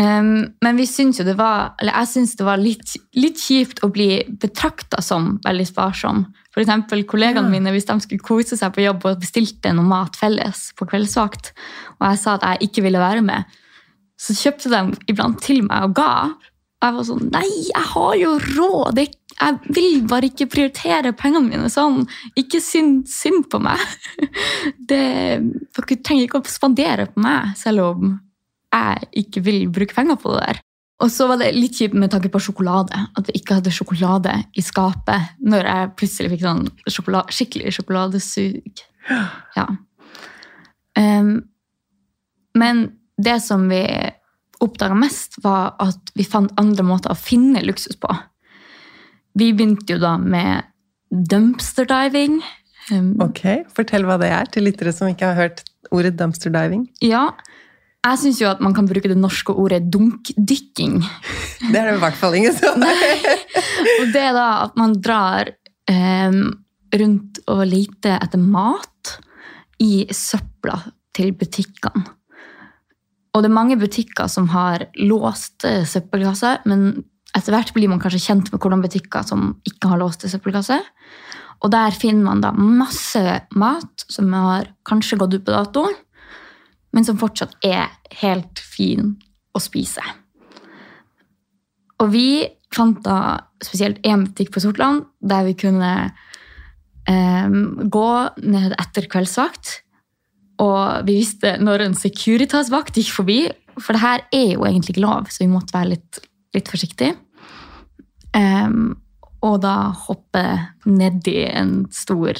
Em, 0.00 0.54
men 0.64 0.78
vi 0.78 0.86
syns 0.88 1.18
jo 1.20 1.24
det 1.26 1.34
var, 1.36 1.74
eller 1.80 1.92
jeg 2.00 2.08
syns 2.14 2.36
det 2.38 2.46
var 2.46 2.60
litt, 2.60 2.94
litt 3.18 3.40
kjipt 3.42 3.82
å 3.84 3.90
bli 3.92 4.22
betrakta 4.40 5.02
som 5.04 5.34
veldig 5.44 5.66
sparsom. 5.68 6.24
For 6.52 6.62
eksempel 6.62 7.04
kollegaene 7.08 7.48
Ja. 7.48 7.52
mine, 7.52 7.72
hvis 7.72 7.88
de 7.88 7.98
skulle 8.00 8.24
kose 8.24 8.56
seg 8.56 8.72
på 8.72 8.84
jobb 8.84 9.04
og 9.06 9.20
bestilte 9.20 9.72
noe 9.72 9.84
mat 9.84 10.16
felles 10.16 10.72
på 10.76 10.88
kveldsvakt, 10.88 11.52
og 12.00 12.08
jeg 12.08 12.18
sa 12.18 12.34
at 12.34 12.42
jeg 12.42 12.70
ikke 12.70 12.82
ville 12.88 12.98
være 12.98 13.22
med, 13.22 13.44
så 14.18 14.32
kjøpte 14.32 14.70
de 14.70 15.12
iblant 15.12 15.40
til 15.42 15.62
meg 15.62 15.84
og 15.84 15.94
ga. 15.94 16.12
Og 16.82 16.86
jeg 16.88 16.94
var 16.94 17.04
sånn 17.04 17.30
Nei, 17.32 17.48
jeg 17.68 17.86
har 17.92 18.14
jo 18.16 18.38
råd! 18.38 18.98
Jeg 19.42 19.58
vil 19.74 20.02
bare 20.06 20.28
ikke 20.28 20.46
prioritere 20.50 21.12
pengene 21.16 21.48
mine 21.48 21.70
sånn. 21.72 22.06
Ikke 22.36 22.60
synd, 22.60 23.08
synd 23.08 23.48
på 23.50 23.58
meg. 23.62 23.78
Det, 24.88 25.40
dere 25.74 25.96
trenger 26.04 26.26
ikke 26.26 26.42
å 26.42 26.46
spandere 26.46 27.06
på 27.10 27.20
meg, 27.24 27.56
selv 27.58 27.86
om 27.92 28.20
jeg 28.72 29.08
ikke 29.24 29.42
vil 29.44 29.64
bruke 29.72 29.94
penger 29.96 30.18
på 30.20 30.34
det 30.34 30.44
der. 30.46 30.62
Og 31.02 31.10
så 31.10 31.26
var 31.26 31.40
det 31.40 31.50
litt 31.56 31.76
kjipt 31.80 31.96
med 31.98 32.12
tanke 32.12 32.30
på 32.30 32.40
sjokolade. 32.42 32.98
At 33.18 33.28
vi 33.28 33.40
ikke 33.40 33.58
hadde 33.58 33.74
sjokolade 33.74 34.36
i 34.54 34.62
skapet 34.62 35.32
når 35.42 35.68
jeg 35.68 35.92
plutselig 35.98 36.32
fikk 36.34 36.44
sånn 36.44 36.66
sjokolade, 36.86 37.36
skikkelig 37.38 37.76
sjokoladesug. 37.78 38.84
Ja. 39.56 39.64
Um, 40.94 41.40
men 42.54 42.84
det 43.18 43.40
som 43.42 43.64
vi 43.66 43.80
oppdaga 44.62 44.94
mest, 44.94 45.40
var 45.42 45.72
at 45.82 46.12
vi 46.14 46.22
fant 46.22 46.52
andre 46.60 46.84
måter 46.86 47.10
å 47.10 47.18
finne 47.18 47.64
luksus 47.66 47.98
på. 47.98 48.10
Vi 49.34 49.50
begynte 49.56 49.96
jo 49.96 49.98
da 49.98 50.14
med 50.20 50.68
dumpster 51.10 51.88
diving. 51.88 52.38
Um, 52.92 53.16
Ok, 53.26 53.42
Fortell 53.74 54.06
hva 54.06 54.20
det 54.22 54.30
er 54.30 54.46
til 54.54 54.68
lyttere 54.68 54.94
som 54.94 55.10
ikke 55.10 55.32
har 55.32 55.40
hørt 55.40 55.64
ordet 55.90 56.14
dumpster 56.20 56.52
diving. 56.54 56.86
Ja, 57.02 57.32
jeg 58.02 58.18
syns 58.18 58.40
jo 58.42 58.48
at 58.50 58.62
man 58.62 58.74
kan 58.74 58.88
bruke 58.90 59.10
det 59.10 59.18
norske 59.18 59.54
ordet 59.54 59.84
dunkdykking. 59.92 60.96
Det 61.70 61.78
er 61.78 61.92
det 61.92 61.98
i 61.98 62.02
hvert 62.02 62.18
fall 62.18 62.34
ingen 62.34 62.56
som 62.56 62.82
Og 62.82 64.08
det 64.14 64.24
er 64.24 64.34
da 64.34 64.48
at 64.64 64.74
man 64.80 64.96
drar 64.98 65.52
em, 65.90 66.40
rundt 66.90 67.38
og 67.46 67.62
leter 67.70 68.18
etter 68.18 68.42
mat 68.42 69.14
i 69.82 70.02
søpla 70.10 70.80
til 71.14 71.30
butikkene. 71.38 72.02
Og 73.32 73.40
det 73.40 73.48
er 73.48 73.54
mange 73.54 73.78
butikker 73.80 74.28
som 74.28 74.50
har 74.52 74.88
låste 74.98 75.86
søppelkasser, 75.88 76.66
men 76.68 77.04
etter 77.32 77.54
hvert 77.54 77.70
blir 77.72 77.88
man 77.88 78.02
kanskje 78.02 78.26
kjent 78.26 78.50
med 78.52 78.60
hvordan 78.60 78.82
butikker 78.84 79.24
som 79.24 79.54
ikke 79.64 79.88
har 79.88 80.02
låste 80.02 80.28
søppelkasser. 80.28 80.82
Og 81.62 81.70
der 81.72 81.94
finner 81.96 82.26
man 82.26 82.42
da 82.42 82.50
masse 82.52 83.22
mat 83.56 84.04
som 84.10 84.34
har 84.34 84.68
kanskje 84.88 85.16
gått 85.22 85.38
ut 85.38 85.46
på 85.46 85.54
dato, 85.54 85.86
men 86.92 87.06
som 87.06 87.18
fortsatt 87.20 87.56
er 87.64 87.88
helt 88.20 88.60
fin 88.60 89.14
å 89.56 89.60
spise. 89.62 90.04
Og 92.02 92.10
vi 92.12 92.44
fant 92.72 92.98
da 93.04 93.18
spesielt 93.62 94.00
én 94.06 94.26
butikk 94.26 94.52
på 94.54 94.62
Sortland 94.64 95.06
der 95.20 95.46
vi 95.46 95.56
kunne 95.58 95.92
em, 97.08 97.58
gå 97.92 98.10
ned 98.42 98.74
etter 98.80 99.08
kveldsvakt. 99.12 99.78
Og 100.62 101.08
vi 101.08 101.18
visste 101.20 101.56
når 101.62 101.86
en 101.86 101.98
Securitas-vakt 101.98 102.98
gikk 102.98 103.12
forbi, 103.14 103.40
for 103.80 103.96
det 103.96 104.02
her 104.02 104.24
er 104.34 104.48
jo 104.54 104.66
egentlig 104.68 104.96
ikke 104.96 105.06
lov, 105.06 105.30
så 105.32 105.44
vi 105.44 105.52
måtte 105.52 105.74
være 105.74 105.94
litt, 105.94 106.20
litt 106.56 106.68
forsiktige. 106.70 107.16
Um, 108.36 108.94
og 109.42 109.58
da 109.64 109.92
hoppe 110.06 110.42
nedi 110.86 111.40
en 111.48 111.82
stor 111.92 112.38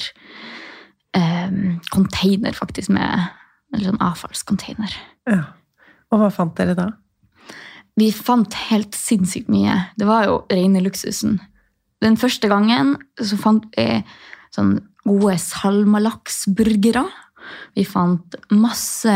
um, 1.17 1.79
container, 1.91 2.55
faktisk, 2.55 2.93
med 2.95 3.27
en 3.73 3.83
sånn 3.83 4.01
avfallscontainer. 4.03 4.93
Ja. 5.29 5.41
Og 6.13 6.21
hva 6.21 6.29
fant 6.33 6.53
dere 6.57 6.75
da? 6.77 6.91
Vi 7.99 8.09
fant 8.15 8.55
helt 8.69 8.95
sinnssykt 8.97 9.49
mye. 9.53 9.75
Det 9.97 10.07
var 10.09 10.27
jo 10.29 10.39
rene 10.53 10.81
luksusen. 10.81 11.39
Den 12.03 12.17
første 12.19 12.49
gangen 12.51 12.95
så 13.21 13.37
fant 13.39 13.67
vi 13.77 14.01
sånn 14.53 14.77
gode 15.05 15.37
salmalaksburgere. 15.41 17.05
Vi 17.77 17.85
fant 17.87 18.37
masse 18.53 19.13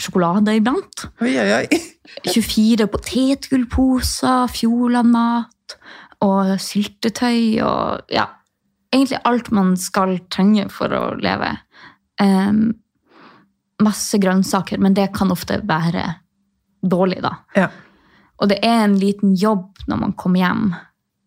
sjokolade 0.00 0.54
iblant. 0.56 1.06
Oi, 1.20 1.34
oi, 1.40 1.48
oi. 1.60 1.80
24 2.34 2.88
potetgullposer, 2.90 4.48
Fjordlandmat 4.50 5.76
og 6.24 6.56
syltetøy 6.60 7.60
og 7.64 8.12
ja, 8.12 8.26
egentlig 8.92 9.20
alt 9.28 9.50
man 9.54 9.74
skal 9.80 10.18
trenge 10.32 10.66
for 10.72 10.92
å 10.96 11.04
leve. 11.20 11.52
Em, 12.20 12.72
masse 13.80 14.20
grønnsaker, 14.20 14.80
men 14.82 14.94
det 14.96 15.10
kan 15.16 15.32
ofte 15.32 15.60
være 15.66 16.06
dårlig, 16.80 17.20
da. 17.24 17.34
Ja. 17.56 17.68
Og 18.40 18.48
det 18.52 18.60
er 18.64 18.84
en 18.84 18.96
liten 19.00 19.34
jobb 19.36 19.82
når 19.88 20.00
man 20.00 20.14
kommer 20.16 20.40
hjem. 20.40 20.70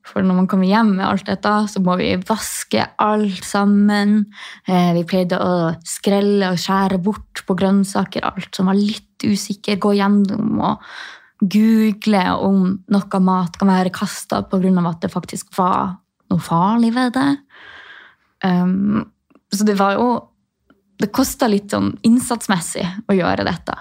For 0.04 0.26
når 0.26 0.42
man 0.42 0.48
kommer 0.52 0.68
hjem 0.68 0.96
med 0.98 1.06
alt 1.08 1.28
dette, 1.30 1.52
så 1.72 1.82
må 1.84 1.96
vi 2.00 2.12
vaske 2.28 2.84
alt 3.02 3.46
sammen. 3.48 4.26
Eh, 4.68 4.92
Vi 4.98 5.06
pleide 5.08 5.40
å 5.40 5.74
skrelle 5.88 6.52
og 6.52 6.60
skjære 6.60 7.00
bort 7.04 7.44
på 7.48 7.56
grønnsaker, 7.56 8.26
alt 8.28 8.52
som 8.56 8.68
var 8.68 8.80
litt 8.80 9.24
usikker. 9.24 9.80
Gå 9.80 9.94
gjennom 9.96 10.60
og 10.60 10.84
google 11.44 12.24
om 12.40 12.68
noe 12.92 13.20
mat 13.24 13.58
kan 13.60 13.72
være 13.72 13.92
kasta 13.96 14.44
pga. 14.44 14.90
at 14.90 15.02
det 15.02 15.12
faktisk 15.12 15.58
var 15.58 15.98
noe 16.30 16.40
farlig 16.40 16.94
ved 16.96 17.14
det. 17.14 17.38
Um, 18.44 19.06
så 19.54 19.64
det 19.64 19.78
var 19.80 19.94
jo 19.94 20.08
Det 21.04 21.10
kosta 21.12 21.50
litt 21.52 21.74
sånn 21.74 21.90
innsatsmessig 22.08 22.86
å 23.12 23.16
gjøre 23.18 23.44
dette. 23.44 23.76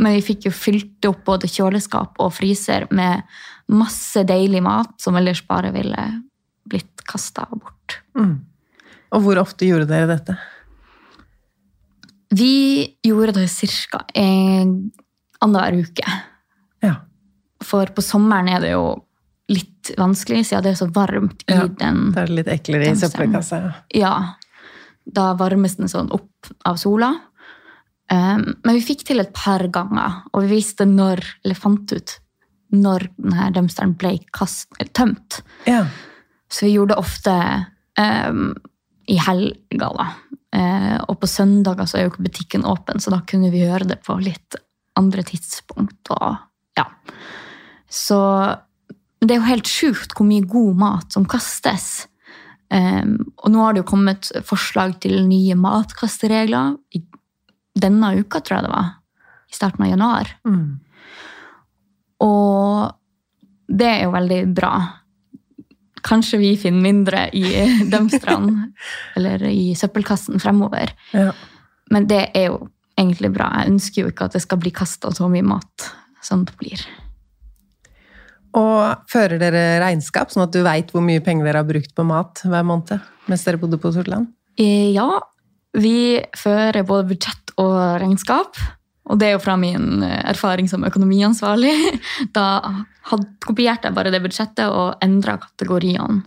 Men 0.00 0.14
vi 0.16 0.22
fikk 0.24 0.46
jo 0.46 0.52
fylt 0.54 1.08
opp 1.08 1.24
både 1.26 1.48
kjøleskap 1.50 2.20
og 2.22 2.30
fryser 2.36 2.86
med 2.94 3.24
masse 3.74 4.22
deilig 4.26 4.62
mat 4.62 4.94
som 5.02 5.18
ellers 5.18 5.42
bare 5.48 5.72
ville 5.74 6.04
blitt 6.70 7.02
kasta 7.10 7.48
bort. 7.50 7.98
Mm. 8.14 8.36
Og 9.10 9.24
hvor 9.24 9.40
ofte 9.42 9.66
gjorde 9.66 9.88
dere 9.90 10.06
dette? 10.12 10.36
Vi 12.30 12.96
gjorde 13.02 13.32
det 13.40 13.48
ca. 13.90 14.04
annenhver 15.40 15.80
uke. 15.82 16.06
Ja. 16.86 16.94
For 17.64 17.90
på 17.90 18.02
sommeren 18.04 18.48
er 18.48 18.62
det 18.62 18.70
jo 18.76 18.84
litt 19.50 19.90
vanskelig, 19.98 20.44
siden 20.46 20.62
det 20.68 20.70
er 20.76 20.78
så 20.78 20.86
varmt 20.94 21.42
i 21.50 21.56
Ja, 21.56 21.66
den. 21.66 22.12
Det 22.14 22.22
er 22.22 22.30
litt 22.38 22.48
eklere 22.54 22.92
i 22.92 22.96
søppelkassa. 22.96 23.58
ja. 23.58 23.72
Ja, 23.90 24.14
da 25.04 25.32
varmes 25.38 25.76
den 25.78 25.90
sånn 25.90 26.10
opp 26.14 26.50
av 26.68 26.78
sola. 26.80 27.12
Um, 28.10 28.56
men 28.64 28.76
vi 28.76 28.82
fikk 28.82 29.04
til 29.06 29.22
et 29.22 29.32
par 29.36 29.62
ganger, 29.72 30.24
og 30.32 30.44
vi 30.44 30.56
visste 30.58 30.86
når, 30.88 31.22
eller 31.44 31.58
fant 31.58 31.92
ut 31.94 32.16
når 32.74 33.06
denne 33.18 33.50
dumpsteren 33.54 33.94
ble 33.98 34.16
kast, 34.34 34.70
eller 34.78 34.90
tømt. 34.94 35.40
Ja. 35.66 35.84
Så 36.50 36.66
vi 36.66 36.74
gjorde 36.74 36.94
det 36.94 37.02
ofte 37.02 37.36
um, 37.98 38.50
i 39.10 39.18
helga, 39.18 39.92
da. 39.94 40.08
Uh, 40.50 40.96
og 41.06 41.20
på 41.22 41.30
søndager 41.30 41.86
så 41.86 41.98
er 41.98 42.06
jo 42.06 42.12
ikke 42.12 42.26
butikken 42.26 42.66
åpen, 42.66 43.02
så 43.02 43.12
da 43.14 43.20
kunne 43.26 43.52
vi 43.54 43.62
gjøre 43.62 43.92
det 43.92 44.00
på 44.06 44.18
litt 44.22 44.58
andre 44.98 45.22
tidspunkt. 45.26 46.10
Og, 46.10 46.38
ja. 46.78 46.86
Så 47.90 48.18
det 49.20 49.34
er 49.34 49.40
jo 49.40 49.50
helt 49.50 49.70
sjukt 49.70 50.14
hvor 50.16 50.26
mye 50.26 50.46
god 50.50 50.78
mat 50.80 51.14
som 51.14 51.26
kastes. 51.30 52.08
Um, 52.70 53.16
og 53.42 53.50
nå 53.50 53.64
har 53.64 53.74
det 53.74 53.82
jo 53.82 53.90
kommet 53.90 54.30
forslag 54.46 54.94
til 55.02 55.24
nye 55.26 55.56
matkasteregler 55.58 56.76
i 56.94 57.02
denne 57.80 58.12
uka, 58.20 58.40
tror 58.40 58.60
jeg 58.60 58.68
det 58.68 58.72
var. 58.72 58.94
I 59.50 59.56
starten 59.56 59.86
av 59.86 59.90
januar. 59.90 60.32
Mm. 60.46 60.78
Og 62.22 62.90
det 63.70 63.88
er 63.90 64.02
jo 64.04 64.14
veldig 64.14 64.40
bra. 64.54 64.74
Kanskje 66.06 66.40
vi 66.40 66.52
finner 66.60 66.84
mindre 66.84 67.24
i 67.36 67.44
dumpstrene 67.92 68.70
eller 69.18 69.46
i 69.50 69.72
søppelkassen 69.78 70.40
fremover. 70.42 70.94
Ja. 71.16 71.32
Men 71.90 72.06
det 72.10 72.28
er 72.38 72.52
jo 72.52 72.60
egentlig 73.00 73.32
bra. 73.34 73.50
Jeg 73.58 73.74
ønsker 73.74 74.04
jo 74.04 74.12
ikke 74.12 74.28
at 74.28 74.36
det 74.36 74.44
skal 74.44 74.60
bli 74.62 74.72
kasta 74.74 75.10
så 75.14 75.28
mye 75.32 75.46
mat 75.46 75.90
som 76.22 76.44
det 76.46 76.54
blir. 76.60 76.82
Og 78.58 79.10
fører 79.10 79.38
dere 79.38 79.64
regnskap, 79.82 80.32
sånn 80.32 80.46
at 80.48 80.54
du 80.54 80.62
veit 80.66 80.90
hvor 80.94 81.04
mye 81.04 81.22
penger 81.22 81.46
dere 81.46 81.62
har 81.62 81.68
brukt 81.68 81.92
på 81.94 82.06
mat 82.06 82.42
hver 82.42 82.66
måned 82.66 82.98
mens 83.30 83.44
dere 83.46 83.60
bodde 83.62 83.78
på 83.78 83.92
Sortland? 83.94 84.32
Eh, 84.58 84.90
Ja, 84.96 85.20
vi 85.78 86.18
fører 86.36 86.82
både 86.82 87.12
budsjett 87.12 87.52
og 87.62 88.00
regnskap. 88.02 88.58
Og 89.10 89.18
det 89.18 89.28
er 89.28 89.32
jo 89.36 89.42
fra 89.42 89.56
min 89.58 90.02
eh, 90.06 90.18
erfaring 90.32 90.68
som 90.70 90.86
økonomiansvarlig. 90.86 91.74
Da 92.36 92.46
kopierte 93.42 93.88
jeg 93.88 93.96
bare 93.96 94.10
det 94.14 94.22
budsjettet 94.22 94.66
og 94.70 94.98
endra 95.02 95.38
kategoriene. 95.42 96.22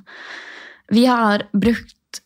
Vi 0.94 1.06
har 1.08 1.46
brukt 1.54 2.24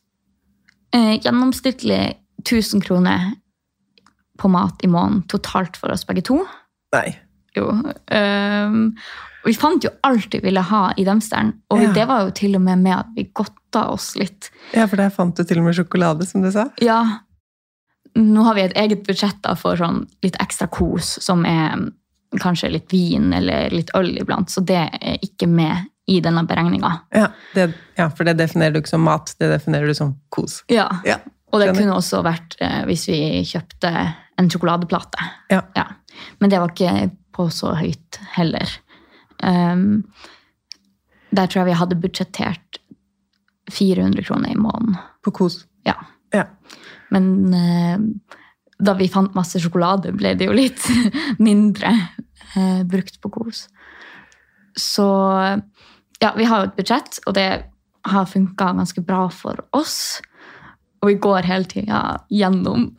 eh, 0.96 1.18
gjennomsnittlig 1.22 2.18
1000 2.46 2.82
kroner 2.86 3.32
på 4.38 4.50
mat 4.54 4.82
i 4.86 4.90
måneden 4.90 5.24
totalt 5.30 5.78
for 5.78 5.94
oss 5.94 6.06
begge 6.06 6.24
to. 6.26 6.40
Nei. 6.94 7.10
Jo. 7.58 7.72
ehm, 8.14 8.92
og 9.48 9.54
vi 9.54 9.56
fant 9.56 9.86
jo 9.86 9.90
alt 10.04 10.34
vi 10.36 10.42
ville 10.44 10.60
ha 10.60 10.82
i 11.00 11.06
dumpsteren, 11.08 11.54
og 11.72 11.80
Ja. 11.82 11.92
det 11.96 12.08
var 12.10 12.26
jo 12.26 12.32
til 12.36 12.56
og 12.60 12.62
med 12.66 12.82
med 12.84 12.98
at 12.98 13.14
vi 13.16 13.24
godta 13.34 13.86
oss 13.94 14.10
litt. 14.20 14.50
Ja, 14.76 14.86
for 14.92 14.98
der 15.00 15.10
fant 15.10 15.38
du 15.40 15.44
til 15.48 15.60
og 15.62 15.64
med 15.70 15.78
sjokolade, 15.78 16.28
som 16.28 16.42
du 16.44 16.52
sa. 16.52 16.66
Ja, 16.84 17.00
nå 18.18 18.44
har 18.44 18.56
vi 18.58 18.62
et 18.66 18.74
eget 18.76 19.06
budsjett 19.08 19.40
da 19.46 19.54
for 19.56 19.78
sånn 19.80 20.02
litt 20.26 20.36
ekstra 20.42 20.68
kos, 20.68 21.18
som 21.24 21.46
er 21.46 21.78
kanskje 22.42 22.72
litt 22.74 22.92
vin 22.92 23.32
eller 23.34 23.70
litt 23.72 23.90
øl 23.96 24.18
iblant, 24.20 24.50
så 24.52 24.60
det 24.66 24.82
er 25.00 25.18
ikke 25.24 25.48
med 25.48 25.86
i 26.08 26.20
denne 26.24 26.44
beregninga. 26.48 26.92
Ja, 27.16 27.30
ja, 27.98 28.10
for 28.10 28.24
det 28.28 28.38
definerer 28.40 28.74
du 28.74 28.80
ikke 28.82 28.90
som 28.96 29.04
mat, 29.08 29.34
det 29.40 29.50
definerer 29.52 29.88
du 29.88 29.94
som 29.98 30.16
kos. 30.30 30.62
Ja. 30.72 30.90
Ja, 31.06 31.18
Og 31.54 31.62
det 31.62 31.74
kunne 31.78 31.96
også 31.96 32.20
vært 32.24 32.58
eh, 32.60 32.82
hvis 32.86 33.08
vi 33.08 33.20
kjøpte 33.48 33.92
en 34.38 34.50
sjokoladeplate. 34.52 35.24
Ja. 35.50 35.62
Men 36.40 36.50
det 36.52 36.60
var 36.60 36.70
ikke 36.74 37.12
på 37.36 37.48
så 37.54 37.74
høyt 37.78 38.20
heller. 38.36 38.68
Um, 39.44 40.04
der 41.30 41.48
tror 41.48 41.62
jeg 41.62 41.72
vi 41.72 41.80
hadde 41.82 42.00
budsjettert 42.02 42.82
400 43.72 44.24
kroner 44.24 44.54
i 44.54 44.60
måneden. 44.60 44.98
På 45.24 45.34
kos. 45.36 45.66
Ja. 45.88 45.96
Ja. 46.34 46.46
Men 47.14 47.54
uh, 47.54 47.98
da 48.78 48.94
vi 48.98 49.10
fant 49.12 49.36
masse 49.38 49.60
sjokolade, 49.62 50.14
ble 50.16 50.36
det 50.38 50.48
jo 50.48 50.56
litt 50.56 50.84
mindre 51.50 51.94
uh, 52.56 52.84
brukt 52.88 53.20
på 53.22 53.34
kos. 53.34 53.66
Så 54.78 55.08
ja, 56.22 56.32
vi 56.38 56.46
har 56.46 56.62
jo 56.62 56.70
et 56.70 56.78
budsjett, 56.78 57.20
og 57.26 57.36
det 57.38 57.50
har 58.08 58.30
funka 58.30 58.72
ganske 58.78 59.02
bra 59.06 59.28
for 59.34 59.60
oss. 59.76 60.20
Og 61.02 61.12
vi 61.12 61.18
går 61.22 61.46
hele 61.50 61.70
tida 61.70 62.02
gjennom 62.34 62.90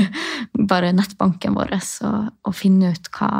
bare 0.70 0.92
nettbanken 0.94 1.56
vår 1.58 1.74
og, 1.74 2.28
og 2.46 2.54
finner 2.54 2.94
ut 2.94 3.10
hva, 3.16 3.30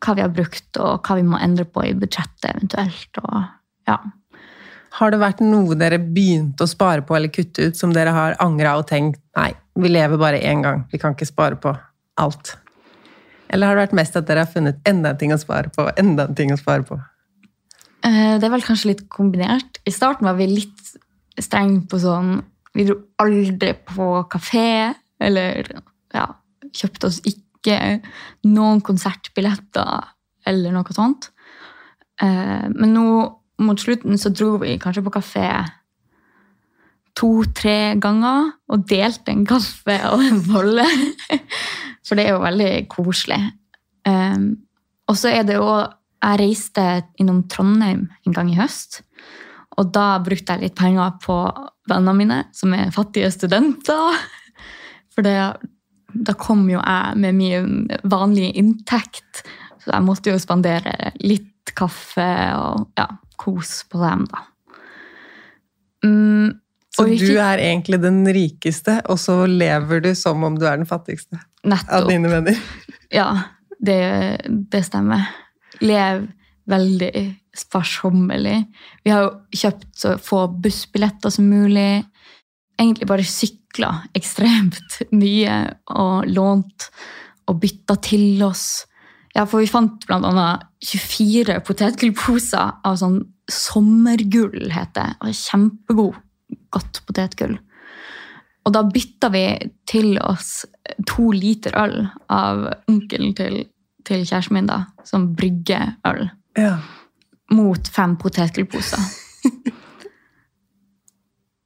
hva 0.00 0.14
vi 0.16 0.24
har 0.24 0.32
brukt, 0.32 0.70
og 0.80 1.04
hva 1.04 1.16
vi 1.18 1.26
må 1.26 1.40
endre 1.40 1.66
på 1.68 1.84
i 1.86 1.94
budsjettet 1.96 2.48
eventuelt. 2.54 3.20
Og, 3.24 3.42
ja. 3.90 3.98
Har 4.98 5.12
det 5.12 5.20
vært 5.22 5.42
noe 5.44 5.76
dere 5.78 6.00
begynte 6.02 6.66
å 6.66 6.70
spare 6.70 7.04
på 7.06 7.16
eller 7.16 7.32
kutte 7.32 7.68
ut, 7.68 7.78
som 7.78 7.92
dere 7.94 8.14
har 8.16 8.38
angra 8.42 8.76
og 8.80 8.88
tenkt 8.90 9.20
nei, 9.38 9.52
vi 9.80 9.92
lever 9.92 10.20
bare 10.20 10.40
én 10.42 10.64
gang, 10.64 10.84
vi 10.90 10.98
kan 11.00 11.14
ikke 11.14 11.28
spare 11.28 11.60
på 11.60 11.74
alt? 12.20 12.56
Eller 13.50 13.66
har 13.66 13.76
det 13.76 13.88
vært 13.88 13.98
mest 13.98 14.18
at 14.18 14.26
dere 14.28 14.44
har 14.44 14.50
funnet 14.50 14.80
enda 14.86 15.12
en 15.12 15.20
ting 15.20 15.34
å 15.34 15.40
spare 15.40 15.72
på, 15.74 15.88
enda 15.98 16.28
en 16.28 16.36
ting 16.38 16.52
å 16.54 16.58
spare 16.58 16.86
på? 16.86 16.98
Eh, 18.06 18.38
Det 18.38 18.46
er 18.46 18.54
vel 18.54 18.64
kanskje 18.64 18.92
litt 18.92 19.08
kombinert. 19.12 19.80
I 19.86 19.92
starten 19.94 20.26
var 20.28 20.38
vi 20.38 20.46
litt 20.46 20.94
strenge 21.40 21.86
på 21.88 22.00
sånn 22.00 22.40
Vi 22.70 22.84
dro 22.86 22.94
aldri 23.18 23.72
på 23.74 24.04
kafé, 24.30 24.94
eller 25.18 25.66
ja, 26.14 26.28
kjøpte 26.70 27.08
oss 27.08 27.16
ikke 27.26 27.49
noen 27.68 28.80
konsertbilletter 28.80 30.08
eller 30.48 30.72
noe 30.72 30.96
sånt. 30.96 31.30
Eh, 32.22 32.66
Men 32.70 32.94
nå 32.94 33.06
mot 33.60 33.80
slutten 33.80 34.16
så 34.18 34.32
dro 34.32 34.56
vi 34.62 34.78
kanskje 34.80 35.04
på 35.04 35.12
kafé 35.12 35.46
to-tre 37.18 37.96
ganger 38.00 38.52
og 38.70 38.86
delte 38.88 39.34
en 39.34 39.46
kaffe 39.48 39.96
og 40.12 40.24
en 40.24 40.42
bolle. 40.46 40.86
For 42.06 42.16
det 42.16 42.26
er 42.26 42.34
jo 42.34 42.44
veldig 42.44 42.72
koselig. 42.90 43.40
Um, 44.08 44.54
og 45.10 45.18
så 45.20 45.34
er 45.34 45.44
det 45.44 45.58
jo 45.58 45.68
Jeg 46.20 46.38
reiste 46.40 46.82
innom 47.20 47.46
Trondheim 47.48 48.02
en 48.26 48.34
gang 48.36 48.50
i 48.52 48.56
høst. 48.58 48.98
Og 49.80 49.88
da 49.94 50.18
brukte 50.20 50.52
jeg 50.52 50.66
litt 50.66 50.74
penger 50.76 51.14
på 51.22 51.36
vennene 51.88 52.12
mine, 52.18 52.38
som 52.52 52.74
er 52.76 52.92
fattige 52.92 53.30
studenter. 53.32 54.18
For 55.14 55.24
det, 55.24 55.32
da 56.14 56.34
kom 56.38 56.66
jo 56.70 56.80
jeg 56.80 57.18
med 57.20 57.36
min 57.36 57.74
vanlige 58.08 58.56
inntekt. 58.60 59.42
Så 59.80 59.92
jeg 59.94 60.04
måtte 60.04 60.32
jo 60.32 60.40
spandere 60.40 61.12
litt 61.24 61.72
kaffe 61.76 62.26
og 62.58 62.88
ja, 62.98 63.06
kos 63.40 63.82
på 63.90 64.00
dem, 64.02 64.26
da. 64.30 64.44
Mm, 66.04 66.56
Så 66.96 67.06
ikke, 67.12 67.28
du 67.28 67.38
er 67.44 67.60
egentlig 67.60 68.00
den 68.02 68.22
rikeste, 68.32 68.98
og 69.12 69.20
så 69.20 69.42
lever 69.48 70.02
du 70.04 70.10
som 70.16 70.42
om 70.44 70.56
du 70.58 70.66
er 70.68 70.80
den 70.80 70.88
fattigste 70.88 71.40
av 71.68 72.08
dine 72.08 72.32
venner? 72.32 72.60
Ja, 73.10 73.26
det, 73.82 73.96
det 74.70 74.84
stemmer. 74.86 75.24
Lev 75.82 76.28
veldig 76.70 77.24
sparsommelig. 77.58 78.60
Vi 79.02 79.10
har 79.10 79.24
jo 79.24 79.30
kjøpt 79.50 79.88
så 79.98 80.12
få 80.22 80.44
bussbilletter 80.62 81.32
som 81.34 81.48
mulig. 81.50 82.04
Egentlig 82.78 83.08
bare 83.10 83.26
sykla 83.70 84.02
ekstremt 84.14 85.00
mye 85.12 85.70
og 85.90 86.26
lånt 86.28 86.90
og 87.48 87.60
bytta 87.60 87.96
til 88.02 88.42
oss. 88.42 88.86
Ja, 89.34 89.44
for 89.46 89.60
vi 89.62 89.66
fant 89.70 90.04
annet 90.10 90.62
24 90.82 91.60
potetgullposer 91.66 92.80
av 92.84 92.96
sånn 92.98 93.20
sommergull, 93.50 94.70
heter 94.70 95.14
det. 95.22 95.34
Kjempegod, 95.34 96.14
godt 96.70 97.02
potetgull. 97.06 97.56
Og 98.66 98.74
da 98.74 98.82
bytta 98.84 99.30
vi 99.32 99.44
til 99.88 100.18
oss 100.20 100.64
to 101.08 101.30
liter 101.32 101.74
øl 101.80 102.04
av 102.30 102.66
onkelen 102.90 103.34
til, 103.34 103.64
til 104.06 104.26
kjæresten 104.26 104.54
min, 104.58 104.68
da, 104.70 104.84
som 105.04 105.30
brygger 105.34 105.96
øl, 106.06 106.28
Ja. 106.58 106.76
mot 107.50 107.88
fem 107.88 108.16
potetgullposer. 108.16 109.00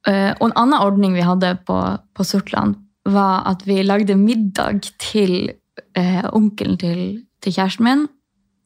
Eh, 0.05 0.31
og 0.37 0.49
en 0.49 0.57
annen 0.61 0.81
ordning 0.81 1.15
vi 1.17 1.25
hadde 1.25 1.55
på, 1.65 1.77
på 2.15 2.25
Sortland, 2.27 2.77
var 3.05 3.45
at 3.49 3.65
vi 3.67 3.81
lagde 3.85 4.17
middag 4.17 4.85
til 5.01 5.51
eh, 5.97 6.25
onkelen 6.33 6.77
til, 6.81 7.01
til 7.41 7.55
kjæresten 7.55 7.85
min 7.85 8.05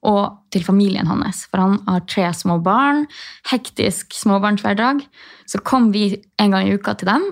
og 0.08 0.38
til 0.54 0.63
familien 0.63 1.10
hans. 1.10 1.43
For 1.52 1.60
han 1.60 1.80
har 1.88 2.06
tre 2.08 2.30
små 2.36 2.60
barn, 2.63 3.06
hektisk 3.52 4.15
småbarnshverdag. 4.15 5.02
Så 5.47 5.60
kom 5.65 5.91
vi 5.95 6.13
en 6.39 6.56
gang 6.56 6.69
i 6.69 6.78
uka 6.78 6.95
til 6.95 7.12
dem, 7.12 7.25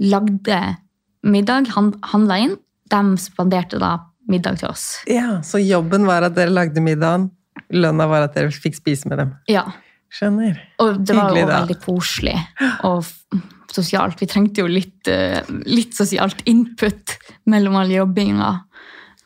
lagde 0.00 0.60
middag, 1.20 1.68
han, 1.76 1.92
handla 2.12 2.40
inn. 2.46 2.56
De 2.90 3.02
spanderte 3.20 3.78
da 3.80 3.98
middag 4.30 4.60
til 4.60 4.70
oss. 4.70 5.02
ja, 5.10 5.40
så 5.42 5.60
jobben 5.60 6.06
var 6.06 6.24
at 6.26 6.36
dere 6.36 6.52
lagde 6.54 6.82
middagen, 6.82 7.30
lønna 7.70 8.06
var 8.08 8.28
at 8.28 8.36
dere 8.36 8.52
fikk 8.54 8.78
spise 8.78 9.10
med 9.10 9.20
dem. 9.20 9.32
Ja, 9.50 9.66
Skjønner. 10.10 10.58
Og 10.82 11.00
det 11.06 11.14
var 11.14 11.36
jo 11.38 11.46
da. 11.46 11.60
veldig 11.60 11.76
koselig 11.84 12.36
og 12.88 13.06
sosialt. 13.70 14.18
Vi 14.18 14.28
trengte 14.30 14.64
jo 14.64 14.70
litt, 14.70 15.06
eh, 15.08 15.42
litt 15.70 15.94
sosialt 15.94 16.42
input 16.50 17.16
mellom 17.46 17.76
all 17.78 17.92
jobbinga. 17.94 18.50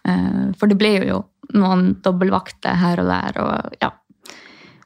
Eh, 0.05 0.53
For 0.59 0.69
det 0.69 0.77
ble 0.77 0.93
jo 1.09 1.23
noen 1.55 1.95
dobbeltvakter 2.05 2.77
her 2.77 3.01
og 3.01 3.09
der. 3.09 3.41
Og 3.41 3.79
ja. 3.81 3.91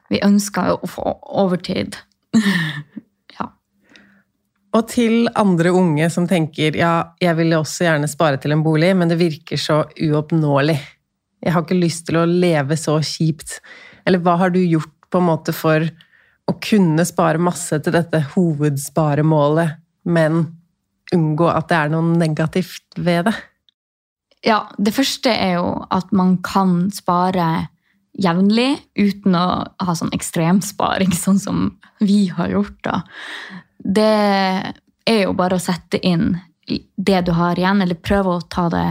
vi 0.09 0.21
ønska 0.23 0.69
å 0.77 0.87
få 0.87 1.03
overtid. 1.43 1.97
ja. 3.37 3.49
Og 4.73 4.87
til 4.87 5.27
andre 5.35 5.73
unge 5.75 6.09
som 6.13 6.27
tenker 6.29 6.77
ja, 6.77 7.11
jeg 7.19 7.35
vil 7.35 7.57
også 7.57 7.89
gjerne 7.89 8.07
spare 8.07 8.39
til 8.39 8.55
en 8.55 8.63
bolig, 8.63 8.93
men 8.95 9.11
det 9.11 9.19
virker 9.19 9.59
så 9.59 9.83
uoppnåelig. 9.99 10.77
Jeg 11.43 11.55
har 11.55 11.63
ikke 11.63 11.79
lyst 11.79 12.07
til 12.07 12.19
å 12.19 12.27
leve 12.27 12.75
så 12.79 12.97
kjipt. 13.03 13.59
Eller 14.07 14.23
hva 14.23 14.37
har 14.39 14.55
du 14.55 14.59
gjort 14.63 14.95
på 15.09 15.21
en 15.21 15.27
måte 15.29 15.55
for 15.55 15.85
å 16.49 16.55
kunne 16.63 17.05
spare 17.05 17.41
masse 17.41 17.77
til 17.83 17.93
dette 17.93 18.23
hovedsparemålet, 18.33 19.77
men 20.09 20.41
unngå 21.13 21.49
at 21.51 21.69
det 21.69 21.77
er 21.77 21.91
noe 21.93 22.17
negativt 22.17 22.97
ved 22.97 23.29
det? 23.29 23.35
Ja, 24.45 24.63
det 24.77 24.95
første 24.95 25.33
er 25.33 25.57
jo 25.57 25.71
at 25.91 26.13
man 26.15 26.37
kan 26.45 26.87
spare 26.95 27.67
jevnlig 28.19 28.79
uten 28.99 29.35
å 29.37 29.47
ha 29.83 29.95
sånn 29.95 30.13
ekstremsparing, 30.15 31.11
sånn 31.15 31.39
som 31.41 31.65
vi 31.99 32.27
har 32.33 32.51
gjort. 32.53 32.77
da. 32.83 33.01
Det 33.77 34.11
er 35.09 35.21
jo 35.23 35.33
bare 35.37 35.59
å 35.59 35.63
sette 35.63 35.99
inn 36.05 36.37
det 36.95 37.21
du 37.25 37.33
har 37.33 37.59
igjen, 37.59 37.81
eller 37.81 37.99
prøve 37.99 38.37
å 38.37 38.45
ta 38.45 38.67
det 38.71 38.87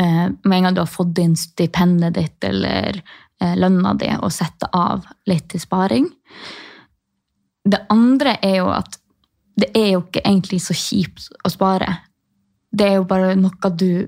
eh, 0.00 0.26
med 0.42 0.56
en 0.56 0.68
gang 0.68 0.76
du 0.76 0.82
har 0.82 0.90
fått 0.90 1.18
inn 1.22 1.36
stipendet 1.38 2.16
ditt 2.18 2.44
eller 2.44 3.00
lønna 3.40 3.94
di, 3.98 4.08
og 4.22 4.32
sette 4.32 4.68
av 4.72 5.06
litt 5.28 5.48
til 5.52 5.62
sparing. 5.62 6.06
Det 7.64 7.80
andre 7.92 8.36
er 8.44 8.58
jo 8.60 8.68
at 8.72 8.98
det 9.60 9.70
er 9.78 9.92
jo 9.94 10.02
ikke 10.02 10.24
egentlig 10.24 10.60
så 10.64 10.74
kjipt 10.76 11.28
å 11.46 11.50
spare. 11.52 11.88
Det 12.74 12.88
er 12.88 12.96
jo 12.98 13.06
bare 13.08 13.34
noe 13.38 13.70
du 13.78 14.06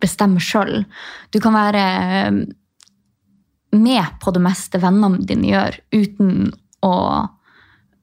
bestemmer 0.00 0.42
sjøl. 0.42 0.82
Du 1.30 1.38
kan 1.42 1.54
være 1.54 1.84
eh, 1.84 2.38
med 3.78 4.18
på 4.22 4.32
det 4.34 4.42
meste 4.42 4.80
vennene 4.82 5.24
dine 5.28 5.52
gjør, 5.52 5.78
uten 5.92 6.52
å 6.84 6.94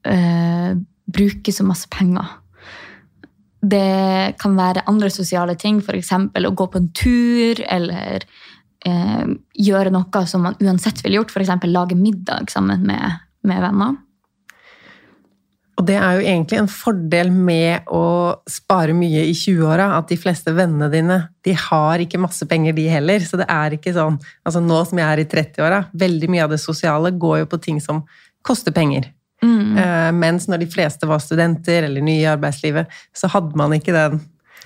øh, 0.06 0.76
bruke 1.06 1.54
så 1.54 1.66
masse 1.66 1.90
penger. 1.92 2.28
Det 3.66 4.38
kan 4.38 4.58
være 4.58 4.86
andre 4.92 5.10
sosiale 5.10 5.56
ting, 5.58 5.82
f.eks. 5.82 6.12
å 6.14 6.54
gå 6.54 6.68
på 6.70 6.82
en 6.82 6.92
tur 6.94 7.62
eller 7.66 8.28
øh, 8.90 9.36
gjøre 9.68 9.94
noe 9.94 10.26
som 10.30 10.46
man 10.48 10.58
uansett 10.62 11.04
ville 11.04 11.20
gjort, 11.20 11.34
f.eks. 11.34 11.54
lage 11.70 11.98
middag 12.00 12.52
sammen 12.54 12.86
med, 12.88 13.22
med 13.46 13.64
venner. 13.64 13.96
Og 15.76 15.84
det 15.90 15.98
er 16.00 16.16
jo 16.16 16.24
egentlig 16.24 16.60
en 16.62 16.70
fordel 16.72 17.32
med 17.36 17.90
å 17.92 18.06
spare 18.48 18.94
mye 18.96 19.26
i 19.28 19.34
20-åra, 19.36 19.90
at 19.98 20.08
de 20.08 20.18
fleste 20.20 20.54
vennene 20.56 20.88
dine 20.94 21.18
de 21.44 21.56
har 21.66 22.00
ikke 22.00 22.22
masse 22.24 22.48
penger, 22.48 22.78
de 22.78 22.86
heller. 22.88 23.26
Så 23.28 23.40
det 23.42 23.50
er 23.52 23.76
ikke 23.76 23.92
sånn 23.96 24.16
Altså 24.48 24.62
nå 24.64 24.78
som 24.88 25.02
jeg 25.02 25.10
er 25.10 25.22
i 25.22 25.28
30-åra, 25.34 25.82
veldig 25.92 26.32
mye 26.32 26.46
av 26.46 26.56
det 26.56 26.62
sosiale 26.64 27.12
går 27.12 27.42
jo 27.44 27.50
på 27.52 27.60
ting 27.68 27.82
som 27.84 28.06
koster 28.46 28.72
penger. 28.76 29.10
Mm. 29.44 29.76
Uh, 29.76 30.12
mens 30.16 30.48
når 30.48 30.64
de 30.64 30.70
fleste 30.72 31.10
var 31.10 31.20
studenter 31.20 31.90
eller 31.90 32.06
nye 32.06 32.24
i 32.24 32.32
arbeidslivet, 32.32 32.92
så 33.18 33.30
hadde 33.34 33.60
man 33.60 33.76
ikke 33.76 33.96
den. 33.96 34.22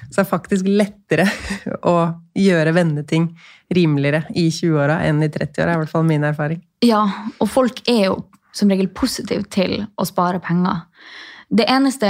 Så 0.07 0.15
det 0.15 0.23
er 0.23 0.29
faktisk 0.29 0.67
lettere 0.69 1.27
å 1.91 1.95
gjøre 2.37 2.73
venneting 2.75 3.29
rimeligere 3.75 4.25
i 4.39 4.47
20-åra 4.53 5.01
enn 5.05 5.21
i 5.25 5.29
30-åra, 5.29 5.73
er 5.73 5.77
i 5.77 5.81
hvert 5.83 5.93
fall 5.93 6.07
min 6.07 6.25
erfaring. 6.25 6.61
Ja, 6.85 7.03
og 7.37 7.49
folk 7.51 7.83
er 7.89 8.05
jo 8.09 8.19
som 8.55 8.71
regel 8.71 8.89
positive 8.95 9.45
til 9.53 9.83
å 9.99 10.07
spare 10.07 10.41
penger. 10.43 10.85
Det 11.49 11.67
eneste 11.69 12.09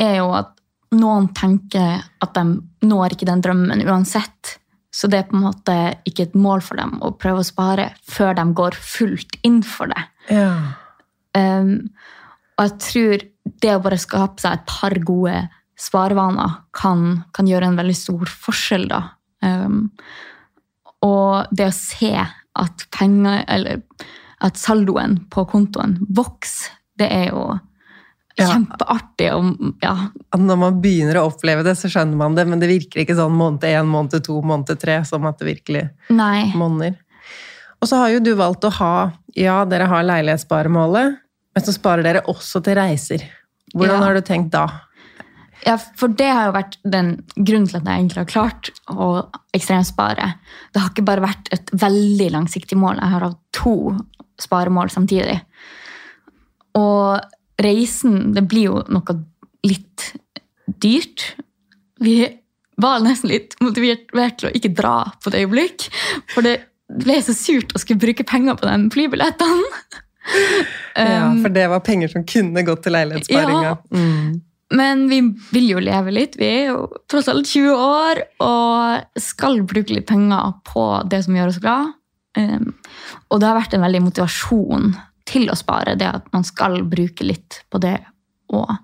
er 0.00 0.14
jo 0.18 0.30
at 0.36 0.54
noen 0.96 1.28
tenker 1.36 2.04
at 2.22 2.36
de 2.36 2.86
når 2.86 3.16
ikke 3.16 3.28
den 3.28 3.42
drømmen 3.44 3.84
uansett. 3.84 4.56
Så 4.94 5.10
det 5.12 5.18
er 5.18 5.28
på 5.28 5.36
en 5.36 5.44
måte 5.44 5.76
ikke 6.08 6.28
et 6.28 6.36
mål 6.38 6.62
for 6.64 6.80
dem 6.80 6.96
å 7.04 7.12
prøve 7.20 7.42
å 7.42 7.46
spare 7.46 7.90
før 8.08 8.36
de 8.38 8.46
går 8.56 8.78
fullt 8.80 9.36
inn 9.44 9.60
for 9.66 9.92
det. 9.92 10.04
Ja. 10.32 10.52
Um, 11.36 11.90
og 12.56 12.70
jeg 12.70 12.76
tror 12.86 13.24
det 13.62 13.74
å 13.74 13.82
bare 13.84 14.00
skape 14.00 14.40
seg 14.40 14.56
et 14.56 14.68
par 14.70 14.96
gode 15.04 15.42
sparevaner 15.78 16.60
kan, 16.76 17.22
kan 17.36 17.48
gjøre 17.48 17.70
en 17.70 17.78
veldig 17.78 17.96
stor 17.96 18.32
forskjell, 18.46 18.88
da. 18.90 19.02
Um, 19.44 19.86
og 21.04 21.52
det 21.54 21.68
å 21.68 21.76
se 21.76 22.14
at 22.56 22.86
penger 22.96 23.42
Eller 23.52 23.82
at 24.40 24.56
saldoen 24.56 25.18
på 25.32 25.44
kontoen 25.48 25.98
vokser, 26.16 26.72
det 26.96 27.08
er 27.12 27.26
jo 27.28 27.42
ja. 28.36 28.46
kjempeartig. 28.50 29.30
Og, 29.32 29.76
ja. 29.84 29.94
Når 30.36 30.60
man 30.60 30.80
begynner 30.82 31.20
å 31.20 31.26
oppleve 31.30 31.64
det, 31.66 31.76
så 31.80 31.90
skjønner 31.92 32.18
man 32.20 32.36
det, 32.36 32.46
men 32.48 32.60
det 32.60 32.70
virker 32.70 33.02
ikke 33.02 33.16
sånn 33.18 33.36
måned 33.36 33.64
én, 33.68 33.88
måned 33.88 34.24
to, 34.26 34.38
måned 34.44 34.76
tre, 34.80 34.98
som 35.08 35.24
at 35.28 35.40
det 35.40 35.48
virkelig 35.48 35.86
Nei. 36.12 36.50
monner. 36.56 36.98
Og 37.80 37.90
så 37.90 38.00
har 38.00 38.14
jo 38.14 38.24
du 38.24 38.32
valgt 38.38 38.64
å 38.64 38.72
ha 38.78 38.94
Ja, 39.36 39.58
dere 39.68 39.84
har 39.90 40.04
leilighetssparemålet, 40.08 41.16
men 41.56 41.64
så 41.64 41.72
sparer 41.76 42.04
dere 42.06 42.22
også 42.32 42.62
til 42.64 42.78
reiser. 42.78 43.24
Hvordan 43.74 43.98
ja. 43.98 44.04
har 44.04 44.16
du 44.16 44.24
tenkt 44.24 44.54
da? 44.54 44.64
Ja, 45.66 45.74
for 45.98 46.12
det 46.14 46.28
har 46.30 46.48
jo 46.48 46.54
vært 46.54 46.76
den 46.86 47.08
grunnen 47.34 47.66
til 47.66 47.80
at 47.80 47.88
jeg 47.88 47.98
egentlig 47.98 48.20
har 48.20 48.28
klart 48.30 48.68
å 48.92 49.08
ekstremspare. 49.56 50.28
Det 50.70 50.82
har 50.82 50.92
ikke 50.92 51.06
bare 51.08 51.24
vært 51.24 51.50
et 51.56 51.72
veldig 51.74 52.28
langsiktig 52.36 52.78
mål. 52.78 53.00
Jeg 53.02 53.14
har 53.16 53.26
hatt 53.26 53.40
to 53.56 53.74
sparemål 54.38 54.92
samtidig. 54.94 55.40
Og 56.78 57.18
reisen, 57.62 58.30
det 58.36 58.46
blir 58.46 58.68
jo 58.70 58.80
noe 58.92 59.18
litt 59.66 60.10
dyrt. 60.82 61.32
Vi 61.98 62.20
var 62.78 63.02
nesten 63.02 63.32
litt 63.32 63.58
motivert 63.64 64.38
til 64.38 64.50
å 64.50 64.54
ikke 64.54 64.74
dra 64.76 64.96
på 65.18 65.32
et 65.32 65.40
øyeblikk. 65.42 65.90
For 66.34 66.46
det 66.46 66.60
ble 66.86 67.18
så 67.26 67.34
surt 67.34 67.74
å 67.74 67.82
skulle 67.82 68.04
bruke 68.06 68.26
penger 68.28 68.58
på 68.60 68.68
den 68.68 68.90
flybillettene. 68.94 70.02
ja, 70.94 71.30
for 71.42 71.54
det 71.54 71.66
var 71.72 71.82
penger 71.86 72.12
som 72.12 72.26
kunne 72.28 72.62
gått 72.66 72.86
til 72.86 72.94
leilighetssparinga. 72.94 73.72
Ja, 73.72 73.78
mm. 73.90 74.45
Men 74.74 75.04
vi 75.08 75.20
vil 75.52 75.68
jo 75.70 75.82
leve 75.82 76.10
litt. 76.10 76.34
Vi 76.40 76.46
er 76.46 76.64
jo 76.72 76.86
tross 77.10 77.28
alt 77.30 77.46
20 77.46 77.76
år 77.76 78.22
og 78.42 79.20
skal 79.22 79.60
bruke 79.68 79.94
litt 79.94 80.08
penger 80.08 80.56
på 80.66 80.86
det 81.06 81.22
som 81.26 81.36
gjør 81.38 81.52
oss 81.52 81.60
glad. 81.62 81.92
Um, 82.36 82.72
og 83.30 83.40
det 83.40 83.48
har 83.48 83.60
vært 83.60 83.76
en 83.76 83.84
veldig 83.86 84.02
motivasjon 84.08 84.90
til 85.26 85.48
å 85.50 85.58
spare, 85.58 85.96
det 85.98 86.08
at 86.18 86.26
man 86.34 86.44
skal 86.46 86.80
bruke 86.86 87.24
litt 87.26 87.62
på 87.70 87.80
det 87.82 87.96
òg. 88.54 88.74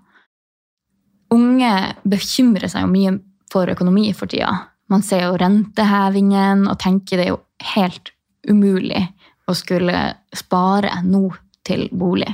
Unge 1.33 1.75
bekymrer 2.09 2.71
seg 2.71 2.85
jo 2.85 2.92
mye 2.92 3.12
for 3.53 3.71
økonomi 3.73 4.11
for 4.16 4.31
tida. 4.31 4.53
Man 4.92 5.05
ser 5.07 5.27
jo 5.27 5.38
rentehevingen 5.40 6.66
og 6.68 6.79
tenker 6.83 7.18
det 7.18 7.27
er 7.27 7.35
jo 7.35 7.42
helt 7.75 8.12
umulig 8.49 9.05
å 9.49 9.55
skulle 9.57 10.03
spare 10.37 10.99
nå 11.07 11.29
til 11.66 11.87
bolig. 11.95 12.29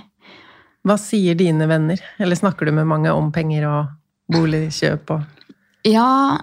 Hva 0.88 0.96
sier 1.00 1.36
dine 1.38 1.68
venner? 1.68 2.00
Eller 2.18 2.38
snakker 2.38 2.68
du 2.68 2.72
med 2.76 2.88
mange 2.88 3.12
om 3.12 3.30
penger 3.34 3.66
og 3.68 3.92
boligkjøp 4.32 5.12
og 5.16 5.34
Ja, 5.86 6.36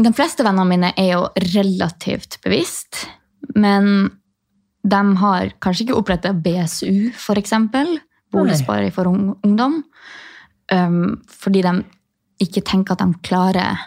de 0.00 0.12
fleste 0.16 0.44
vennene 0.44 0.68
mine 0.68 0.90
er 0.98 1.12
jo 1.12 1.26
relativt 1.54 2.40
bevisst. 2.44 3.04
Men 3.54 4.10
de 4.82 5.00
har 5.20 5.52
kanskje 5.62 5.86
ikke 5.86 5.98
oppretta 5.98 6.32
BSU, 6.34 7.12
f.eks. 7.14 7.54
Boligsparing 8.32 8.92
for 8.94 9.10
ungdom. 9.10 9.80
Um, 10.72 11.20
fordi 11.28 11.62
de 11.66 11.74
ikke 12.40 12.62
tenker 12.66 12.94
at 12.94 13.02
de 13.02 13.20
klarer 13.26 13.80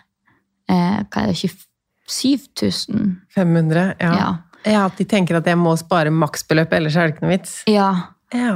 eh, 0.70 1.00
hva 1.02 1.24
er 1.24 1.32
det, 1.32 1.38
27 1.40 2.92
000? 2.92 3.14
500, 3.34 3.96
ja. 4.04 4.14
ja. 4.20 4.30
ja. 4.68 4.86
At 4.86 5.00
de 5.00 5.08
tenker 5.10 5.40
at 5.40 5.48
jeg 5.50 5.60
må 5.60 5.74
spare 5.80 6.14
maksbeløp, 6.14 6.76
ellers 6.78 6.98
er 6.98 7.08
det 7.08 7.16
ikke 7.16 7.26
noe 7.26 7.34
vits? 7.34 7.56
Ja. 7.72 7.90
ja. 8.36 8.56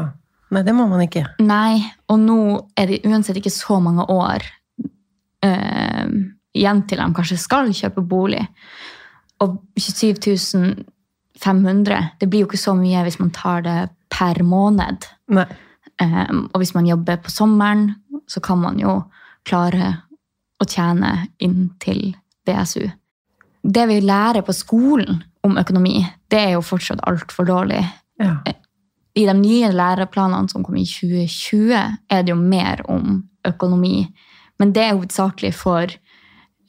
Nei, 0.54 0.64
det 0.64 0.76
må 0.76 0.88
man 0.88 1.04
ikke. 1.04 1.26
Nei, 1.44 1.82
og 2.08 2.20
nå 2.24 2.40
er 2.80 2.92
det 2.92 3.02
uansett 3.08 3.40
ikke 3.42 3.52
så 3.52 3.82
mange 3.84 4.06
år 4.12 4.46
eh, 5.44 6.06
igjen 6.58 6.84
til 6.88 7.02
de 7.02 7.08
kanskje 7.18 7.40
skal 7.42 7.74
kjøpe 7.76 8.04
bolig. 8.08 8.46
Og 9.44 9.60
27 9.78 10.86
500 11.38 12.18
Det 12.20 12.30
blir 12.30 12.42
jo 12.42 12.48
ikke 12.48 12.58
så 12.58 12.74
mye 12.74 13.04
hvis 13.06 13.20
man 13.22 13.30
tar 13.36 13.62
det 13.62 13.78
per 14.10 14.42
måned. 14.44 15.06
Um, 15.30 16.48
og 16.54 16.62
hvis 16.62 16.74
man 16.74 16.88
jobber 16.88 17.20
på 17.22 17.30
sommeren, 17.34 17.92
så 18.28 18.42
kan 18.42 18.60
man 18.62 18.80
jo 18.82 19.00
klare 19.46 19.92
å 20.58 20.66
tjene 20.66 21.28
inn 21.44 21.70
til 21.82 22.16
BSU. 22.46 22.88
Det 23.62 23.86
vi 23.90 24.00
lærer 24.02 24.46
på 24.46 24.56
skolen 24.56 25.22
om 25.46 25.58
økonomi, 25.60 26.00
det 26.32 26.40
er 26.40 26.56
jo 26.56 26.66
fortsatt 26.66 27.04
altfor 27.08 27.48
dårlig. 27.50 27.84
Ja. 28.22 28.40
I 29.18 29.26
de 29.26 29.34
nye 29.40 29.72
læreplanene 29.74 30.52
som 30.52 30.64
kom 30.66 30.78
i 30.78 30.86
2020, 30.86 31.74
er 32.10 32.24
det 32.24 32.34
jo 32.34 32.38
mer 32.38 32.84
om 32.92 33.24
økonomi. 33.48 34.06
Men 34.62 34.74
det 34.76 34.84
er 34.84 34.96
hovedsakelig 34.96 35.54
for 35.58 35.94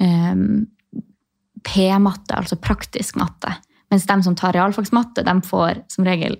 um, 0.01 0.67
P-matte, 1.67 2.37
altså 2.37 2.59
praktisk 2.61 3.19
matte. 3.21 3.53
Mens 3.93 4.07
de 4.09 4.19
som 4.25 4.37
tar 4.37 4.57
realfagsmatte, 4.57 5.25
de 5.25 5.35
får 5.45 5.83
som 5.93 6.07
regel 6.09 6.39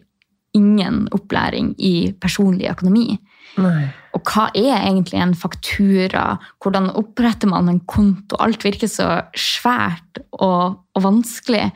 ingen 0.57 1.07
opplæring 1.13 1.75
i 1.79 2.11
personlig 2.21 2.71
økonomi. 2.71 3.19
Nei. 3.61 3.89
Og 4.17 4.25
hva 4.33 4.49
er 4.57 4.81
egentlig 4.81 5.21
en 5.21 5.35
faktura? 5.37 6.39
Hvordan 6.63 6.91
oppretter 6.99 7.51
man 7.51 7.69
en 7.71 7.81
konto? 7.89 8.39
Alt 8.41 8.65
virker 8.65 8.91
så 8.91 9.09
svært 9.37 10.23
og, 10.33 10.81
og 10.97 11.05
vanskelig. 11.05 11.69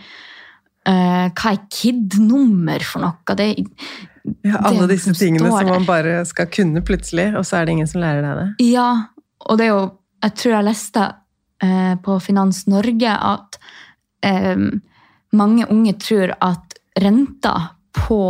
Uh, 0.89 1.29
hva 1.31 1.53
er 1.53 1.63
KID-nummer 1.71 2.83
for 2.87 3.05
noe? 3.05 3.37
Det, 3.39 3.53
Ja, 4.47 4.61
alle 4.63 4.87
disse 4.87 5.13
tingene 5.19 5.49
som 5.51 5.67
man 5.67 5.85
bare 5.87 6.21
skal 6.29 6.47
kunne 6.47 6.81
plutselig, 6.87 7.33
og 7.37 7.43
så 7.49 7.57
er 7.59 7.67
det 7.67 7.73
ingen 7.77 7.89
som 7.91 8.01
lærer 8.05 8.23
deg 8.23 8.37
det. 8.39 8.67
Ja, 8.71 8.89
og 9.49 9.59
det 9.59 9.67
er 9.67 9.73
jo 9.75 9.99
Jeg 10.23 10.35
tror 10.39 10.53
jeg 10.55 10.65
leste 10.69 11.07
eh, 11.63 11.95
på 11.99 12.19
Finans 12.23 12.61
Norge 12.71 13.11
at 13.11 13.59
eh, 14.23 14.61
mange 15.35 15.67
unge 15.67 15.97
tror 15.99 16.37
at 16.39 16.77
renta 17.03 17.55
på 17.93 18.21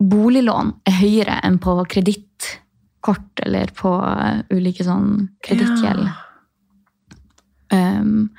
boliglån 0.00 0.70
er 0.88 0.96
høyere 1.02 1.36
enn 1.44 1.58
på 1.60 1.74
kredittkort 1.92 3.42
eller 3.44 3.72
på 3.76 3.92
eh, 4.08 4.40
ulike 4.56 4.86
sånn 4.86 5.28
kredittgjeld. 5.44 6.08
Ja. 6.08 6.16
Um, 8.00 8.30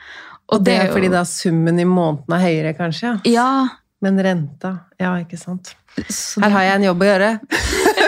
Og 0.51 0.63
det 0.65 0.73
er 0.73 0.87
jo- 0.87 0.93
fordi 0.97 1.11
da 1.13 1.21
summen 1.23 1.77
i 1.79 1.85
måneden 1.85 2.33
er 2.35 2.41
høyere, 2.47 2.73
kanskje? 2.75 3.13
Ja. 3.25 3.31
Ja. 3.31 3.67
Men 4.01 4.17
renta 4.17 4.79
Ja, 4.99 5.13
ikke 5.21 5.37
sant. 5.37 5.75
Så 6.09 6.41
Her 6.43 6.53
har 6.55 6.67
jeg 6.67 6.79
en 6.79 6.87
jobb 6.89 7.01
å 7.03 7.09
gjøre. 7.09 7.31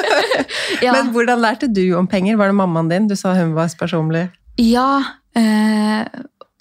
ja. 0.85 0.93
Men 0.93 1.11
hvordan 1.15 1.41
lærte 1.43 1.69
du 1.71 1.85
om 1.99 2.07
penger? 2.09 2.37
Var 2.39 2.51
det 2.51 2.59
mammaen 2.59 2.91
din? 2.91 3.09
Du 3.09 3.15
sa 3.19 3.35
hun 3.37 3.55
var 3.57 3.71
sparsommelig. 3.71 4.27
Ja, 4.61 5.01
eh, 5.35 6.05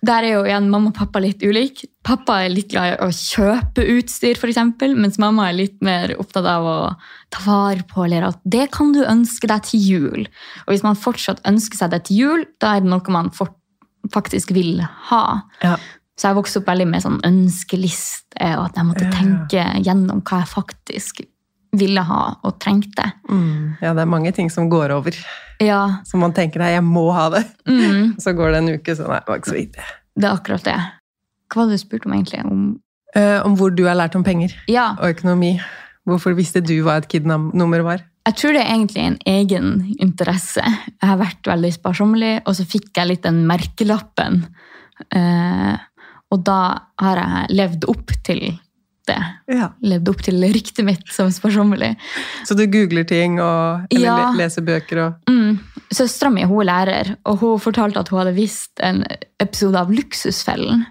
der 0.02 0.26
er 0.26 0.32
jo 0.32 0.42
igjen 0.42 0.66
mamma 0.70 0.90
og 0.90 0.96
pappa 0.98 1.20
litt 1.22 1.44
ulik. 1.46 1.84
Pappa 2.02 2.40
er 2.42 2.50
litt 2.50 2.72
glad 2.72 2.88
i 2.90 2.96
å 3.04 3.10
kjøpe 3.14 3.84
utstyr, 3.94 4.40
eksempel, 4.48 4.96
mens 4.98 5.20
mamma 5.22 5.46
er 5.48 5.60
litt 5.60 5.76
mer 5.84 6.16
opptatt 6.18 6.48
av 6.50 6.66
å 6.66 6.76
ta 7.30 7.44
vare 7.46 7.86
på, 7.86 8.02
eller 8.08 8.26
at 8.32 8.40
det 8.42 8.66
kan 8.74 8.90
du 8.96 9.04
ønske 9.06 9.46
deg 9.46 9.62
til 9.68 9.86
jul. 9.86 10.26
Og 10.66 10.74
hvis 10.74 10.82
man 10.82 10.98
fortsatt 10.98 11.44
ønsker 11.46 11.78
seg 11.78 11.94
det 11.94 12.02
til 12.08 12.18
jul, 12.18 12.46
da 12.58 12.74
er 12.74 12.82
det 12.82 12.90
noe 12.90 13.14
man 13.14 13.30
faktisk 14.10 14.50
vil 14.56 14.82
ha. 15.12 15.24
Ja. 15.62 15.76
Så 16.22 16.28
jeg 16.30 16.36
vokste 16.38 16.60
opp 16.62 16.68
veldig 16.70 16.84
med 16.86 17.02
sånn 17.02 17.16
ønskeliste, 17.26 18.46
og 18.54 18.68
at 18.68 18.76
jeg 18.78 18.86
måtte 18.86 19.06
Ja, 19.08 19.14
tenke 19.16 19.64
gjennom 19.82 20.20
hva 20.22 20.38
jeg 20.44 20.50
faktisk 20.52 21.22
ville 21.74 22.02
ha 22.04 22.20
og 22.44 22.58
trengte. 22.60 23.08
Mm. 23.30 23.78
ja, 23.80 23.94
det 23.96 24.02
er 24.04 24.10
mange 24.12 24.30
ting 24.36 24.50
som 24.52 24.68
går 24.70 24.92
over. 24.94 25.16
Ja, 25.58 26.02
Så 26.04 26.18
man 26.20 26.34
tenker 26.36 26.60
nei, 26.60 26.74
jeg 26.76 26.84
må 26.84 27.08
ha 27.16 27.28
det. 27.32 27.42
mm, 27.66 28.14
Så 28.22 28.34
går 28.38 28.52
det 28.52 28.58
en 28.62 28.72
uke, 28.76 28.94
så 28.94 29.08
nei, 29.08 29.18
det 29.24 29.28
var 29.32 29.40
ikke 29.40 29.50
så 29.50 29.56
viktig. 29.58 29.86
det 30.20 30.28
er 30.28 30.36
akkurat 30.36 30.64
det. 30.68 30.78
Hva 31.52 31.62
var 31.62 31.70
det 31.72 31.78
du 31.80 31.82
spurte 31.82 32.06
om 32.08 32.16
egentlig? 32.16 32.44
Om, 32.46 32.64
Eh, 33.14 33.42
om 33.44 33.52
hvor 33.60 33.68
du 33.76 33.82
har 33.84 33.92
lært 33.98 34.14
om 34.16 34.22
penger 34.24 34.54
ja, 34.72 34.94
og 34.96 35.10
økonomi. 35.12 35.50
Hvorfor 36.08 36.32
visste 36.32 36.62
du 36.64 36.78
hva 36.80 36.94
et 36.96 37.08
KID-nummer 37.12 37.82
var? 37.84 38.00
Jeg 38.24 38.36
tror 38.40 38.54
det 38.56 38.62
er 38.62 38.70
egentlig 38.72 39.02
en 39.04 39.18
egen 39.28 39.66
interesse. 40.00 40.62
Jeg 40.64 41.08
har 41.10 41.18
vært 41.20 41.44
veldig 41.44 41.72
sparsommelig, 41.74 42.30
og 42.46 42.56
så 42.56 42.64
fikk 42.64 42.88
jeg 42.96 43.10
litt 43.10 43.22
den 43.26 43.42
merkelappen. 43.44 44.46
Eh, 45.12 45.76
og 46.32 46.44
da 46.46 46.58
har 47.02 47.20
jeg 47.20 47.56
levd 47.58 47.84
opp 47.92 48.12
til 48.26 48.40
det. 49.08 49.18
Ja. 49.50 49.68
Levd 49.82 50.08
opp 50.12 50.20
til 50.22 50.38
ryktet 50.54 50.84
mitt 50.86 51.08
som 51.12 51.30
sparsommelig. 51.34 51.92
Så 52.46 52.54
du 52.56 52.62
googler 52.70 53.04
ting 53.08 53.40
og 53.42 53.88
eller 53.90 54.06
Ja. 54.06 54.30
leser 54.38 54.62
bøker 54.66 55.02
og 55.06 55.30
Mm. 55.30 55.58
Søstera 55.92 56.30
mi 56.32 56.42
hun 56.48 56.62
er 56.62 56.64
lærer, 56.70 57.16
og 57.26 57.38
hun 57.42 57.58
fortalte 57.60 57.98
at 58.00 58.08
hun 58.08 58.18
hadde 58.22 58.34
visst 58.36 58.80
en 58.80 59.04
episode 59.40 59.76
av 59.76 59.90
Luksusfellen 59.92 60.86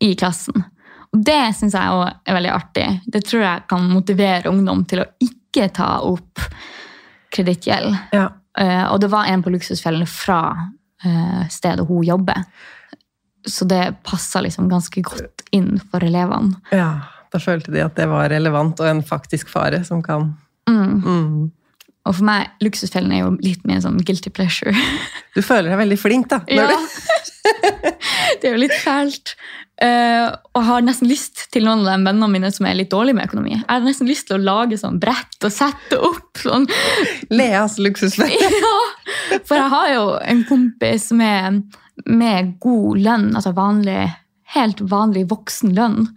i 0.00 0.14
klassen. 0.14 0.64
Og 1.12 1.24
Det 1.24 1.54
syns 1.56 1.72
jeg 1.74 1.90
også 1.90 2.12
er 2.26 2.34
veldig 2.34 2.52
artig. 2.52 3.00
Det 3.10 3.24
tror 3.24 3.40
jeg 3.42 3.62
kan 3.68 3.88
motivere 3.90 4.50
ungdom 4.50 4.84
til 4.86 5.00
å 5.00 5.06
ikke 5.20 5.72
ta 5.72 5.98
opp 6.02 6.38
kredittgjeld. 7.34 7.96
Ja. 8.12 8.28
Eh, 8.58 8.84
og 8.92 9.00
det 9.00 9.10
var 9.10 9.26
en 9.26 9.42
på 9.42 9.50
Luksusfellen 9.50 10.06
fra 10.06 10.40
eh, 11.04 11.48
stedet 11.50 11.86
hun 11.88 12.04
jobber. 12.06 12.44
Så 13.46 13.66
det 13.68 13.96
passa 14.06 14.40
liksom 14.40 14.70
ganske 14.70 15.02
godt 15.04 15.44
inn 15.52 15.76
for 15.90 16.04
elevene. 16.04 16.60
ja. 16.72 16.92
Da 17.34 17.40
følte 17.42 17.72
de 17.74 17.80
at 17.82 17.96
det 17.98 18.04
var 18.06 18.28
relevant 18.30 18.78
og 18.78 18.86
en 18.86 19.00
faktisk 19.02 19.48
fare 19.50 19.80
som 19.84 20.02
kan 20.06 20.36
Mm. 20.70 21.02
mm. 21.02 21.50
Og 22.06 22.14
for 22.14 22.24
meg, 22.24 22.50
Luksusfellen 22.62 23.12
er 23.12 23.24
jo 23.24 23.32
litt 23.42 23.64
mer 23.66 23.80
sånn 23.80 23.98
guilty 24.04 24.30
pleasure. 24.30 24.72
Du 25.34 25.42
føler 25.42 25.72
deg 25.72 25.80
veldig 25.80 25.98
flink, 25.98 26.28
da. 26.30 26.38
Ja. 26.46 26.68
det 28.40 28.46
er 28.46 28.52
jo 28.54 28.60
litt 28.60 28.76
fælt. 28.84 29.34
Uh, 29.82 30.30
og 30.54 30.62
har 30.68 30.84
nesten 30.86 31.08
lyst 31.10 31.48
til 31.50 31.64
noen 31.66 31.82
av 31.82 31.96
de 31.98 32.06
vennene 32.06 32.28
mine 32.30 32.50
som 32.54 32.68
er 32.70 32.76
litt 32.78 32.92
dårlige 32.92 33.18
med 33.18 33.26
økonomi. 33.26 33.56
Jeg 33.56 33.66
har 33.66 33.82
nesten 33.82 34.06
lyst 34.06 34.28
til 34.28 34.36
å 34.38 34.44
lage 34.44 34.78
sånn 34.78 35.00
brett 35.02 35.42
og 35.42 35.50
sette 35.52 35.98
opp 35.98 36.38
sånn. 36.38 36.68
Leas 37.34 37.80
luksusfelle. 37.82 38.52
Ja, 39.34 39.40
for 39.48 39.58
jeg 39.58 39.70
har 39.72 39.88
jo 39.90 40.04
en 40.22 40.44
kompis 40.46 41.08
med, 41.16 41.64
med 42.06 42.54
god 42.60 42.98
lønn, 42.98 43.30
altså 43.36 43.52
vanlig, 43.56 44.08
helt 44.54 44.80
vanlig 44.90 45.26
voksen 45.30 45.74
lønn, 45.76 46.08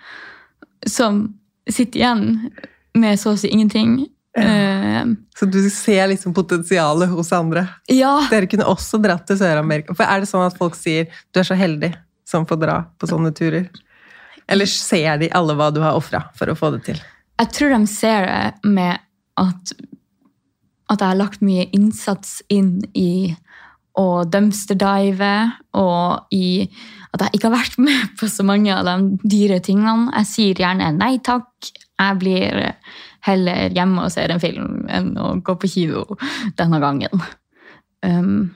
som 0.88 1.24
sitter 1.70 2.00
igjen 2.00 2.52
med 2.98 3.20
så 3.20 3.34
å 3.36 3.38
si 3.40 3.50
ingenting. 3.54 4.06
Eh, 4.38 5.04
Så 5.38 5.46
du 5.50 5.60
ser 5.70 6.08
liksom 6.12 6.34
potensialet 6.34 7.10
hos 7.10 7.32
andre. 7.34 7.68
ja, 7.90 8.28
Dere 8.30 8.48
kunne 8.50 8.66
også 8.70 9.00
dratt 9.02 9.26
til 9.28 9.38
Sør-Amerika. 9.40 9.96
For 9.98 10.04
er 10.06 10.22
det 10.22 10.30
sånn 10.30 10.46
at 10.46 10.58
folk 10.58 10.76
sier 10.78 11.08
du 11.34 11.40
er 11.42 11.48
så 11.48 11.58
heldig 11.58 11.94
som 12.28 12.46
får 12.46 12.60
dra 12.62 12.78
på 13.00 13.08
sånne 13.10 13.34
turer? 13.38 13.70
Eller 14.48 14.66
ser 14.70 15.18
de 15.20 15.30
alle 15.36 15.54
hva 15.60 15.72
du 15.74 15.82
har 15.84 15.98
ofra 15.98 16.26
for 16.38 16.48
å 16.50 16.56
få 16.58 16.72
det 16.78 16.84
til? 16.90 17.02
jeg 17.38 17.52
tror 17.54 17.70
de 17.70 17.88
ser 17.88 18.24
det 18.26 18.70
med 18.74 18.98
at, 19.38 19.72
at 20.90 21.00
jeg 21.04 21.08
har 21.12 21.20
lagt 21.20 21.42
mye 21.46 21.68
innsats 21.76 22.40
inn 22.50 22.80
i 22.98 23.36
å 23.98 24.08
dumpsterdive, 24.30 25.34
og 25.80 26.34
i 26.36 26.68
at 27.16 27.24
jeg 27.24 27.38
ikke 27.38 27.50
har 27.50 27.56
vært 27.58 27.78
med 27.82 28.14
på 28.20 28.30
så 28.30 28.46
mange 28.46 28.74
av 28.76 28.86
de 28.86 29.18
dyre 29.26 29.60
tingene. 29.64 30.12
Jeg 30.20 30.30
sier 30.32 30.62
gjerne 30.64 30.92
nei 30.98 31.18
takk. 31.26 31.50
Jeg 31.98 32.20
blir 32.22 32.60
heller 33.26 33.74
hjemme 33.74 34.06
og 34.06 34.14
ser 34.14 34.32
en 34.32 34.42
film 34.44 34.86
enn 34.94 35.16
å 35.18 35.32
gå 35.44 35.58
på 35.58 35.72
kino 35.72 36.04
denne 36.60 36.80
gangen. 36.84 37.24
Um, 38.06 38.54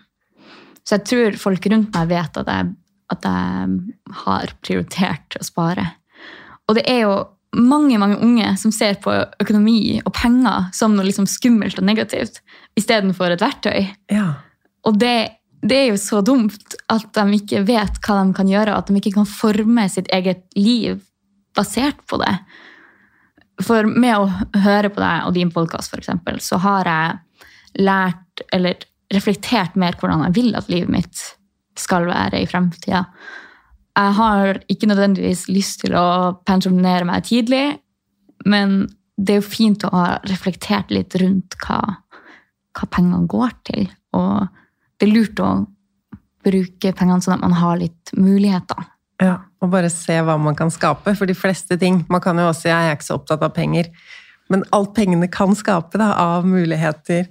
så 0.86 1.00
jeg 1.00 1.08
tror 1.10 1.40
folk 1.42 1.66
rundt 1.72 1.96
meg 1.96 2.12
vet 2.12 2.38
at 2.42 2.52
jeg, 2.52 2.72
at 3.14 3.28
jeg 3.28 3.76
har 4.24 4.56
prioritert 4.62 5.40
å 5.40 5.46
spare. 5.46 5.88
Og 6.70 6.78
det 6.78 6.86
er 6.90 7.06
jo 7.08 7.16
mange 7.58 7.98
mange 8.00 8.20
unge 8.24 8.54
som 8.62 8.72
ser 8.72 8.96
på 9.04 9.12
økonomi 9.44 10.00
og 10.06 10.14
penger 10.16 10.70
som 10.76 10.94
noe 10.96 11.08
liksom 11.08 11.28
skummelt 11.28 11.82
og 11.82 11.88
negativt, 11.88 12.40
istedenfor 12.80 13.34
et 13.34 13.44
verktøy. 13.44 13.90
Ja. 14.14 14.30
Og 14.88 14.98
det, 15.02 15.38
det 15.62 15.78
er 15.78 15.88
jo 15.91 16.00
så 16.02 16.22
dumt 16.26 16.76
at 16.91 17.10
de 17.17 17.38
ikke 17.38 17.63
vet 17.67 18.00
hva 18.02 18.22
de 18.22 18.36
kan 18.38 18.50
gjøre, 18.50 18.76
at 18.76 18.89
de 18.89 18.98
ikke 18.98 19.15
kan 19.20 19.30
forme 19.30 19.88
sitt 19.91 20.10
eget 20.13 20.44
liv 20.58 21.02
basert 21.58 22.00
på 22.10 22.20
det. 22.22 22.34
For 23.62 23.86
med 23.86 24.15
å 24.15 24.62
høre 24.63 24.89
på 24.94 25.04
deg 25.04 25.28
og 25.28 25.36
din 25.36 25.52
podkast, 25.54 25.94
f.eks., 25.94 26.48
så 26.48 26.58
har 26.63 26.89
jeg 26.89 27.84
lært, 27.86 28.44
eller 28.56 28.80
reflektert 29.13 29.78
mer 29.80 29.98
hvordan 30.00 30.26
jeg 30.28 30.38
vil 30.39 30.58
at 30.58 30.70
livet 30.72 30.91
mitt 30.91 31.24
skal 31.80 32.08
være 32.10 32.41
i 32.41 32.50
fremtida. 32.50 33.06
Jeg 33.91 34.15
har 34.17 34.62
ikke 34.72 34.88
nødvendigvis 34.88 35.46
lyst 35.52 35.84
til 35.84 35.96
å 36.00 36.39
pensjonere 36.48 37.08
meg 37.08 37.28
tidlig, 37.28 37.65
men 38.48 38.86
det 39.20 39.36
er 39.36 39.41
jo 39.41 39.52
fint 39.52 39.84
å 39.86 39.91
ha 39.94 40.06
reflektert 40.30 40.91
litt 40.94 41.15
rundt 41.22 41.58
hva, 41.62 41.82
hva 42.78 42.88
pengene 42.89 43.28
går 43.30 43.54
til. 43.67 43.89
Og 44.17 44.48
det 45.02 45.08
er 45.10 45.14
lurt 45.16 45.40
å 45.42 45.50
bruke 46.46 46.92
pengene 46.98 47.22
sånn 47.26 47.36
at 47.40 47.44
man 47.44 47.56
har 47.58 47.80
litt 47.82 48.12
muligheter. 48.18 48.86
Ja, 49.22 49.36
og 49.62 49.70
bare 49.74 49.90
se 49.94 50.16
hva 50.26 50.38
man 50.42 50.56
kan 50.58 50.72
skape. 50.74 51.14
For 51.18 51.30
de 51.30 51.36
fleste 51.38 51.78
ting 51.78 52.00
Man 52.10 52.22
kan 52.24 52.38
jo 52.42 52.48
også, 52.50 52.64
si 52.66 52.70
jeg 52.72 52.88
er 52.90 52.96
ikke 52.96 53.06
så 53.10 53.18
opptatt 53.20 53.44
av 53.46 53.52
penger, 53.54 53.90
men 54.50 54.64
alt 54.74 54.96
pengene 54.98 55.30
kan 55.32 55.54
skape 55.58 55.98
da, 56.02 56.12
av 56.18 56.46
muligheter 56.50 57.28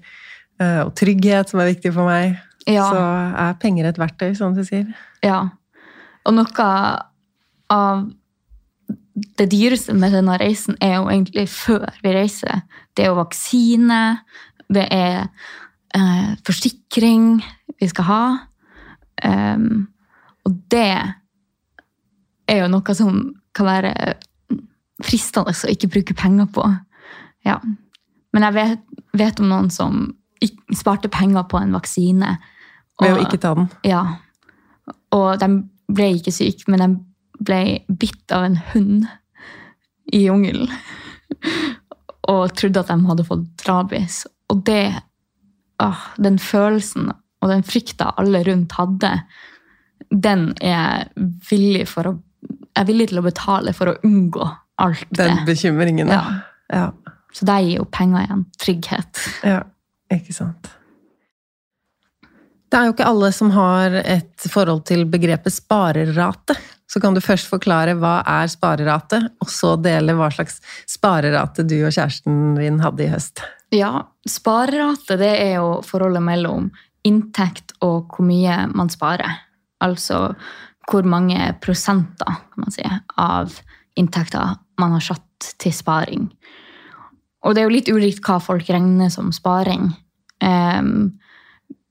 eh, 0.61 0.81
og 0.85 0.95
trygghet, 0.99 1.51
som 1.51 1.61
er 1.63 1.73
viktig 1.73 1.93
for 1.95 2.07
meg, 2.11 2.39
Ja. 2.69 2.87
så 2.91 3.01
er 3.49 3.59
penger 3.63 3.89
et 3.89 3.99
verktøy, 3.99 4.35
som 4.39 4.55
du 4.55 4.63
sier. 4.65 4.87
Ja. 5.25 5.49
Og 6.27 6.35
noe 6.37 6.71
av 7.71 8.07
det 9.37 9.49
dyreste 9.53 9.95
med 9.97 10.15
denne 10.15 10.39
reisen 10.41 10.77
er 10.81 10.99
jo 10.99 11.09
egentlig 11.11 11.49
før 11.53 11.89
vi 12.05 12.13
reiser. 12.15 12.63
Det 12.95 13.05
er 13.05 13.11
jo 13.11 13.19
vaksine, 13.19 14.01
det 14.71 14.87
er 14.95 15.29
eh, 15.97 16.37
forsikring 16.47 17.41
vi 17.81 17.89
skal 17.89 18.09
ha. 18.09 18.23
Um, 19.25 19.89
og 20.49 20.57
det 20.73 20.93
er 22.51 22.63
jo 22.63 22.71
noe 22.73 22.97
som 22.97 23.21
kan 23.57 23.69
være 23.69 23.95
fristende 25.05 25.53
å 25.53 25.73
ikke 25.73 25.91
bruke 25.93 26.17
penger 26.17 26.49
på. 26.55 26.65
Ja. 27.47 27.59
Men 28.35 28.47
jeg 28.47 28.57
vet, 28.57 29.05
vet 29.17 29.43
om 29.43 29.51
noen 29.51 29.71
som 29.73 30.09
sparte 30.77 31.11
penger 31.13 31.47
på 31.51 31.61
en 31.61 31.75
vaksine. 31.77 32.37
Ved 33.01 33.17
å 33.17 33.23
ikke 33.25 33.41
ta 33.41 33.55
den. 33.57 33.71
ja. 33.87 34.05
Og 35.15 35.41
de 35.41 35.49
ble 35.91 36.11
ikke 36.19 36.33
syke, 36.35 36.69
men 36.71 36.83
de 36.83 36.89
ble 37.43 37.63
bitt 37.89 38.33
av 38.35 38.45
en 38.47 38.59
hund 38.73 39.07
i 40.13 40.25
jungelen. 40.27 40.71
Og 42.31 42.53
trodde 42.55 42.83
at 42.83 42.91
de 42.93 43.09
hadde 43.09 43.27
fått 43.27 43.65
rabies. 43.67 44.23
Og 44.53 44.63
det 44.67 45.01
åh, 45.83 46.03
Den 46.21 46.39
følelsen 46.39 47.11
og 47.41 47.53
den 47.53 47.65
frykta 47.67 48.13
alle 48.21 48.43
rundt 48.47 48.77
hadde, 48.77 49.15
den 50.11 50.51
er 50.61 51.09
villig 51.51 51.87
for 51.91 52.13
å 52.13 52.17
jeg 52.71 52.85
er 52.85 52.89
villig 52.89 53.11
til 53.11 53.21
å 53.21 53.25
betale 53.27 53.73
for 53.77 53.91
å 53.91 53.97
unngå 54.07 54.45
alt 54.81 55.09
det. 55.11 55.27
Den 55.27 55.41
bekymringen, 55.45 56.09
ja. 56.09 56.21
Ja. 56.71 56.77
ja. 56.79 57.15
Så 57.35 57.47
det 57.47 57.57
gir 57.67 57.81
jo 57.81 57.87
penger 57.93 58.25
igjen. 58.25 58.45
Trygghet. 58.63 59.25
Ja, 59.47 59.59
ikke 60.15 60.35
sant. 60.35 60.71
Det 62.71 62.79
er 62.79 62.87
jo 62.87 62.95
ikke 62.95 63.09
alle 63.11 63.33
som 63.35 63.51
har 63.51 63.97
et 64.01 64.47
forhold 64.51 64.85
til 64.87 65.03
begrepet 65.11 65.53
sparerate. 65.53 66.55
Så 66.91 67.03
kan 67.03 67.15
du 67.15 67.21
først 67.23 67.51
forklare 67.51 67.97
hva 67.99 68.21
er 68.27 68.51
sparerate, 68.51 69.21
og 69.43 69.51
så 69.51 69.75
dele 69.79 70.15
hva 70.19 70.31
slags 70.35 70.59
sparerate 70.91 71.67
du 71.67 71.77
og 71.81 71.95
kjæresten 71.95 72.55
din 72.59 72.79
hadde 72.83 73.05
i 73.05 73.11
høst. 73.11 73.43
Ja, 73.75 74.07
sparerate 74.27 75.19
det 75.19 75.33
er 75.37 75.53
jo 75.61 75.69
forholdet 75.87 76.25
mellom 76.27 76.71
inntekt 77.07 77.75
og 77.85 78.13
hvor 78.15 78.27
mye 78.27 78.67
man 78.75 78.91
sparer. 78.93 79.39
Altså 79.81 80.35
hvor 80.91 81.07
mange 81.07 81.39
prosenter 81.63 82.27
kan 82.27 82.65
man 82.65 82.75
si, 82.75 82.85
av 83.17 83.55
inntekter 83.99 84.57
man 84.81 84.97
har 84.97 85.05
satt 85.05 85.53
til 85.61 85.75
sparing. 85.75 86.29
Og 87.47 87.55
det 87.55 87.63
er 87.63 87.69
jo 87.69 87.75
litt 87.77 87.91
ulikt 87.93 88.25
hva 88.27 88.39
folk 88.43 88.69
regner 88.69 89.13
som 89.13 89.31
sparing. 89.33 89.89
Um, 90.45 91.21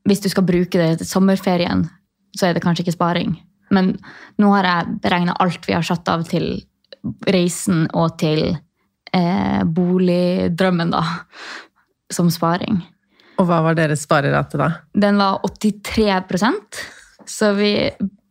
hvis 0.10 0.22
du 0.22 0.30
skal 0.30 0.46
bruke 0.46 0.78
det 0.78 1.00
til 1.00 1.10
sommerferien, 1.10 1.86
så 2.38 2.50
er 2.50 2.58
det 2.58 2.64
kanskje 2.66 2.86
ikke 2.86 2.98
sparing. 2.98 3.38
Men 3.74 3.96
nå 4.42 4.52
har 4.56 4.68
jeg 4.68 5.00
beregna 5.04 5.38
alt 5.42 5.66
vi 5.68 5.76
har 5.78 5.86
satt 5.86 6.10
av 6.10 6.26
til 6.30 6.52
reisen 7.30 7.86
og 7.96 8.18
til 8.20 8.42
eh, 9.14 9.62
boligdrømmen, 9.64 10.94
da, 10.94 11.04
som 12.12 12.32
sparing. 12.34 12.82
Og 13.40 13.48
hva 13.48 13.62
var 13.64 13.78
deres 13.80 14.04
sparerate 14.04 14.60
da? 14.60 14.72
Den 15.00 15.20
var 15.22 15.40
83% 15.48 16.80
så 17.30 17.54
vi 17.54 17.74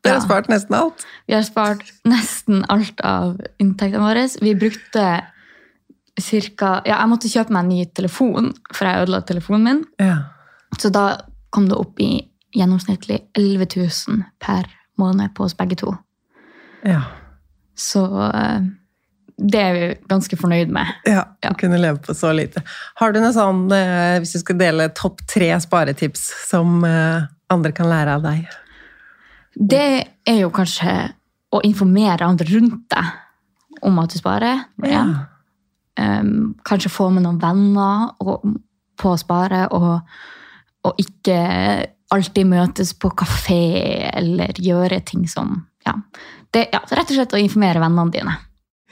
Dere 0.05 0.15
har 0.15 0.23
spart 0.25 0.49
nesten 0.51 0.77
alt. 0.79 1.03
Vi 1.27 1.35
har 1.35 1.45
spart 1.47 1.83
nesten 2.09 2.63
alt 2.73 3.01
av 3.05 3.35
inntektene 3.61 4.05
våre. 4.05 4.25
Vi 4.41 4.55
brukte 4.59 5.05
cirka 6.19 6.79
Ja, 6.87 7.01
jeg 7.01 7.11
måtte 7.11 7.31
kjøpe 7.31 7.55
meg 7.55 7.67
en 7.67 7.73
ny 7.75 7.85
telefon, 7.95 8.53
for 8.73 8.89
jeg 8.89 9.05
ødela 9.05 9.21
telefonen 9.27 9.67
min. 9.67 9.85
Ja. 10.03 10.17
Så 10.79 10.91
da 10.95 11.05
kom 11.55 11.69
det 11.71 11.79
opp 11.79 12.01
i 12.03 12.13
gjennomsnittlig 12.57 13.21
11 13.39 13.69
000 13.77 14.25
per 14.43 14.71
måned 14.99 15.35
på 15.37 15.47
oss 15.47 15.57
begge 15.59 15.79
to. 15.83 15.93
Ja. 16.87 17.03
Så 17.79 18.05
eh, 18.31 18.71
det 19.39 19.61
er 19.63 19.77
vi 19.77 19.89
ganske 20.11 20.37
fornøyd 20.39 20.73
med. 20.75 20.89
ja. 21.07 21.25
Ja. 21.45 21.53
Å 21.53 21.59
kunne 21.59 21.79
leve 21.79 22.01
på 22.03 22.15
så 22.17 22.33
lite. 22.35 22.65
Har 22.99 23.15
du 23.15 23.21
noe 23.23 23.35
sånn, 23.35 23.69
eh, 23.75 24.19
hvis 24.19 24.35
du 24.35 24.41
skal 24.43 24.59
dele 24.59 24.89
topp 24.99 25.23
tre 25.31 25.53
sparetips 25.63 26.25
som 26.49 26.83
eh, 26.87 27.29
andre 27.55 27.73
kan 27.77 27.91
lære 27.91 28.17
av 28.19 28.27
deg? 28.27 28.49
Det 29.55 29.87
er 30.27 30.41
jo 30.43 30.51
kanskje 30.55 30.95
å 31.55 31.63
informere 31.67 32.27
andre 32.27 32.47
rundt 32.51 32.89
deg 32.93 33.85
om 33.87 34.01
at 34.03 34.13
du 34.13 34.19
sparer. 34.19 34.65
Ja. 34.85 35.05
Um, 35.99 36.57
kanskje 36.67 36.93
få 36.93 37.09
med 37.11 37.25
noen 37.25 37.41
venner 37.43 38.13
og, 38.23 38.45
på 38.99 39.15
å 39.15 39.19
spare, 39.19 39.65
og, 39.75 40.03
og 40.87 41.01
ikke 41.03 41.39
alltid 42.15 42.51
møtes 42.51 42.93
på 42.99 43.11
kafé 43.19 43.63
eller 44.13 44.59
gjøre 44.63 45.01
ting 45.07 45.27
som 45.31 45.57
ja. 45.87 45.95
Det, 46.51 46.69
ja, 46.73 46.81
rett 46.81 47.11
og 47.11 47.17
slett 47.17 47.35
å 47.37 47.41
informere 47.41 47.81
vennene 47.83 48.13
dine. 48.13 48.35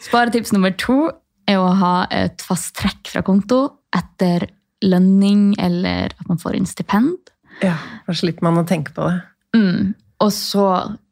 Sparetips 0.02 0.52
nummer 0.52 0.74
to 0.76 1.10
er 1.48 1.60
å 1.62 1.70
ha 1.78 1.94
et 2.12 2.42
fast 2.44 2.74
trekk 2.76 3.12
fra 3.14 3.22
konto 3.24 3.60
etter 3.96 4.48
lønning 4.84 5.54
eller 5.62 6.12
at 6.12 6.26
man 6.28 6.40
får 6.40 6.58
inn 6.58 6.68
stipend. 6.68 7.32
Ja, 7.64 7.78
Da 8.06 8.12
slipper 8.12 8.44
man 8.44 8.60
å 8.60 8.66
tenke 8.68 8.92
på 8.92 9.06
det. 9.08 9.22
Mm. 9.56 9.94
Og 10.20 10.32
så 10.32 10.66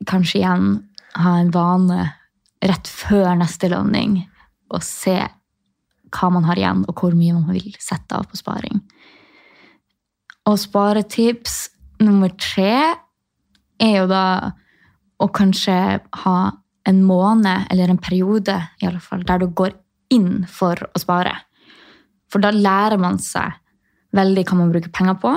kanskje 0.09 0.43
igjen 0.43 0.69
ha 1.17 1.39
en 1.41 1.53
vane 1.55 2.11
rett 2.65 2.89
før 2.89 3.35
neste 3.39 3.71
lønning 3.73 4.23
og 4.73 4.83
se 4.85 5.17
hva 6.15 6.31
man 6.31 6.45
har 6.47 6.59
igjen, 6.61 6.85
og 6.87 7.01
hvor 7.01 7.15
mye 7.17 7.35
man 7.35 7.49
vil 7.51 7.75
sette 7.83 8.15
av 8.15 8.29
på 8.31 8.39
sparing. 8.39 8.83
Og 10.47 10.59
sparetips 10.61 11.71
nummer 12.05 12.31
tre 12.39 12.95
er 13.83 13.97
jo 13.97 14.05
da 14.11 14.53
å 15.19 15.29
kanskje 15.35 15.79
ha 16.25 16.37
en 16.89 17.01
måned 17.07 17.67
eller 17.71 17.91
en 17.91 18.01
periode 18.01 18.57
i 18.81 18.87
alle 18.89 19.01
fall, 19.01 19.25
der 19.27 19.41
du 19.41 19.49
går 19.49 19.75
inn 20.13 20.45
for 20.51 20.79
å 20.93 21.01
spare. 21.01 21.33
For 22.33 22.43
da 22.43 22.53
lærer 22.55 23.01
man 23.01 23.21
seg 23.23 23.57
veldig 24.15 24.45
hva 24.49 24.59
man 24.59 24.73
bruker 24.73 24.93
penger 24.95 25.19
på. 25.23 25.33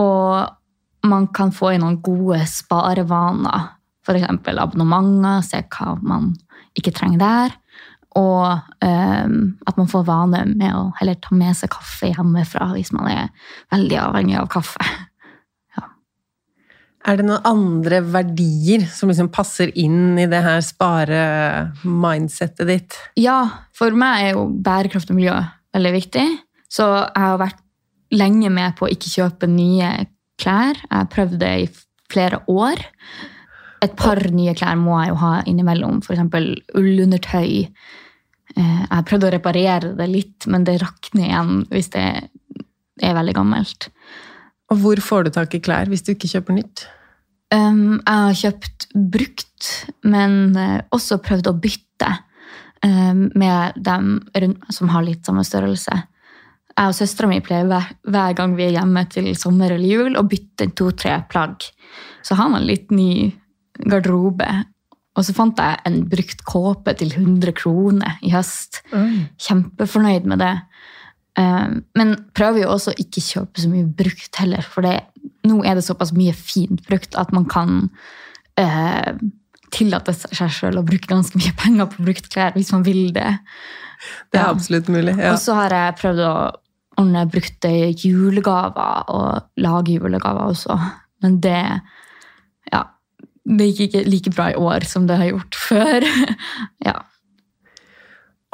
Og 0.00 1.06
man 1.06 1.28
kan 1.34 1.52
få 1.54 1.74
inn 1.74 1.84
noen 1.84 2.00
gode 2.04 2.42
sparevaner. 2.50 3.72
F.eks. 4.06 4.28
abonnementer, 4.52 5.42
se 5.42 5.62
hva 5.72 5.96
man 6.02 6.34
ikke 6.78 6.94
trenger 6.94 7.22
der. 7.22 7.56
Og 8.16 8.44
um, 8.80 9.40
at 9.68 9.76
man 9.76 9.90
får 9.90 10.06
vane 10.08 10.44
med 10.54 10.72
å 10.72 10.86
heller 11.00 11.18
ta 11.20 11.36
med 11.36 11.56
seg 11.58 11.72
kaffe 11.74 12.12
hjemmefra 12.12 12.70
hvis 12.72 12.92
man 12.96 13.10
er 13.12 13.50
veldig 13.74 13.98
avhengig 14.06 14.38
av 14.40 14.48
kaffe. 14.52 14.86
Er 17.06 17.16
det 17.20 17.26
noen 17.28 17.44
andre 17.46 18.00
verdier 18.02 18.82
som 18.90 19.08
liksom 19.10 19.28
passer 19.30 19.70
inn 19.78 20.18
i 20.18 20.26
det 20.30 20.40
her 20.42 20.60
spare-mindsettet 20.64 22.66
ditt? 22.66 22.96
Ja, 23.20 23.46
for 23.76 23.90
meg 23.94 24.24
er 24.24 24.30
jo 24.34 24.48
bærekraft 24.50 25.10
og 25.12 25.16
miljø 25.20 25.36
veldig 25.76 25.92
viktig. 25.94 26.26
Så 26.72 26.86
jeg 26.88 27.22
har 27.22 27.38
vært 27.38 27.62
lenge 28.16 28.50
med 28.50 28.74
på 28.78 28.86
å 28.86 28.92
ikke 28.92 29.12
kjøpe 29.12 29.46
nye 29.50 29.92
klær. 30.40 30.74
Jeg 30.82 30.96
har 30.96 31.08
prøvd 31.12 31.38
det 31.42 31.52
i 31.62 31.68
flere 32.10 32.40
år. 32.50 32.76
Et 33.84 33.94
par 33.98 34.18
nye 34.32 34.54
klær 34.56 34.76
må 34.80 34.96
jeg 35.02 35.10
jo 35.12 35.16
ha 35.22 35.32
innimellom, 35.46 36.00
f.eks. 36.02 36.20
ullundertøy. 36.74 37.66
Eh, 38.56 38.58
Jeg 38.82 38.90
har 38.90 39.04
prøvd 39.06 39.24
å 39.28 39.32
reparere 39.36 39.94
det 39.98 40.08
litt, 40.10 40.46
men 40.50 40.64
det 40.66 40.80
rakner 40.82 41.24
igjen 41.28 41.52
hvis 41.70 41.90
det 41.94 42.06
er 43.04 43.18
veldig 43.18 43.34
gammelt. 43.36 43.80
Og 44.72 44.76
hvor 44.82 44.98
får 45.02 45.20
du 45.26 45.30
tak 45.36 45.50
i 45.54 45.62
klær 45.62 45.86
hvis 45.92 46.02
du 46.06 46.10
ikke 46.14 46.30
kjøper 46.32 46.52
nytt? 46.56 46.86
Um, 47.54 48.00
jeg 48.00 48.22
har 48.26 48.38
kjøpt 48.40 48.88
brukt, 49.14 49.68
men 50.02 50.56
eh, 50.58 50.80
også 50.94 51.20
prøvd 51.22 51.50
å 51.50 51.54
bytte 51.62 52.08
um, 52.82 53.28
med 53.38 53.78
dem 53.78 54.16
rundt, 54.34 54.66
som 54.74 54.90
har 54.90 55.06
litt 55.06 55.26
samme 55.26 55.44
størrelse. 55.46 55.94
Jeg 56.76 56.92
og 56.92 56.96
søstera 56.96 57.30
mi 57.30 57.38
pleier 57.44 57.68
hver, 57.70 57.92
hver 58.04 58.34
gang 58.36 58.56
vi 58.58 58.66
er 58.66 58.74
hjemme 58.76 59.06
til 59.12 59.30
sommer 59.38 59.72
eller 59.76 59.88
jul, 59.88 60.18
å 60.18 60.26
bytte 60.28 60.72
to-tre 60.76 61.20
plagg. 61.30 61.68
Så 62.26 62.36
har 62.36 62.50
man 62.52 62.66
litt 62.66 62.90
ny 62.92 63.30
garderobe. 63.78 64.48
Og 65.16 65.24
så 65.24 65.32
fant 65.36 65.56
jeg 65.62 65.80
en 65.88 66.02
brukt 66.10 66.42
kåpe 66.44 66.92
til 67.00 67.14
100 67.14 67.54
kroner 67.56 68.18
i 68.26 68.34
høst. 68.34 68.82
Kjempefornøyd 69.40 70.28
med 70.28 70.42
det. 70.42 70.54
Um, 71.36 71.82
men 71.96 72.14
prøver 72.36 72.64
jo 72.64 72.74
også 72.74 72.94
ikke 73.00 73.22
kjøpe 73.24 73.60
så 73.60 73.68
mye 73.68 73.88
brukt 73.96 74.38
heller, 74.40 74.64
for 74.64 74.84
det, 74.84 74.98
nå 75.46 75.60
er 75.64 75.78
det 75.78 75.84
såpass 75.86 76.12
mye 76.16 76.34
fint 76.36 76.82
brukt 76.88 77.16
at 77.18 77.32
man 77.36 77.46
kan 77.50 77.88
eh, 78.60 79.14
tillate 79.74 80.14
seg 80.16 80.52
sjøl 80.52 80.78
å 80.80 80.84
bruke 80.86 81.10
ganske 81.10 81.38
mye 81.40 81.54
penger 81.58 81.88
på 81.92 82.04
brukt 82.06 82.28
klær 82.32 82.54
hvis 82.56 82.72
man 82.74 82.84
vil 82.86 83.08
det. 83.16 83.32
Det 84.30 84.38
er 84.40 84.44
Ja. 84.46 84.52
absolutt 84.52 84.88
mulig. 84.92 85.16
Ja. 85.18 85.32
Og 85.32 85.40
så 85.42 85.54
har 85.58 85.74
jeg 85.74 85.96
prøvd 86.02 86.22
å 86.26 86.34
ordne 86.96 87.26
brukte 87.28 87.70
julegaver 87.92 89.10
og 89.12 89.50
lage 89.60 89.96
julegaver 89.98 90.52
også. 90.52 90.78
Men 91.22 91.40
det 91.44 91.58
ja, 92.72 92.82
det 93.46 93.66
gikk 93.74 93.82
ikke 93.90 94.08
like 94.10 94.32
bra 94.36 94.46
i 94.52 94.56
år 94.58 94.86
som 94.88 95.06
det 95.06 95.18
har 95.20 95.28
gjort 95.32 95.54
før. 95.66 96.06
ja. 96.88 96.96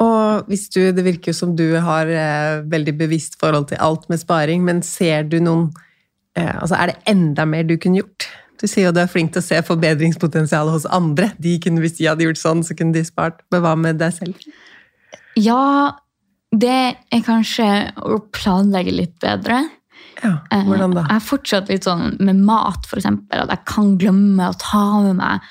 Og 0.03 0.49
hvis 0.49 0.67
du, 0.73 0.81
det 0.91 1.05
virker 1.05 1.31
jo 1.31 1.37
som 1.37 1.53
du 1.55 1.65
har 1.79 2.09
eh, 2.09 2.61
veldig 2.67 2.95
bevisst 2.99 3.37
forhold 3.39 3.69
til 3.71 3.79
alt 3.83 4.09
med 4.11 4.19
sparing, 4.19 4.63
men 4.65 4.81
ser 4.83 5.23
du 5.29 5.37
noen 5.39 5.69
Altså, 6.39 6.75
er 6.79 6.91
det 6.91 6.95
enda 7.11 7.45
mer 7.45 7.63
du 7.69 7.75
kunne 7.77 8.01
gjort? 8.01 8.27
Du 8.61 8.67
sier 8.69 8.87
jo 8.87 8.93
du 8.95 9.01
er 9.03 9.09
flink 9.11 9.33
til 9.35 9.41
å 9.41 9.45
se 9.45 9.59
forbedringspotensialet 9.67 10.71
hos 10.73 10.85
andre. 10.89 11.31
De 11.41 11.57
kunne, 11.59 11.81
Hvis 11.83 11.97
de 11.97 12.07
hadde 12.07 12.23
gjort 12.25 12.39
sånn, 12.39 12.63
så 12.63 12.75
kunne 12.79 12.95
de 12.95 13.03
spart. 13.05 13.41
Men 13.51 13.61
hva 13.65 13.75
med 13.77 13.99
deg 14.01 14.13
selv? 14.15 14.39
ja, 15.35 15.91
det 16.53 16.95
er 17.09 17.21
kanskje 17.25 17.65
å 17.97 18.19
planlegge 18.31 18.91
litt 18.93 19.15
bedre. 19.19 19.63
Ja, 20.23 20.35
Eh, 20.53 20.61
Hvordan 20.63 20.93
da? 20.93 21.01
Jeg 21.09 21.15
er 21.17 21.25
fortsatt 21.25 21.69
litt 21.73 21.83
sånn 21.87 22.15
med 22.21 22.37
mat, 22.45 22.85
eksempel, 22.93 23.41
at 23.43 23.49
jeg 23.49 23.65
kan 23.65 23.97
glemme 23.97 24.45
å 24.51 24.57
ta 24.61 24.83
med 25.01 25.17
meg 25.17 25.41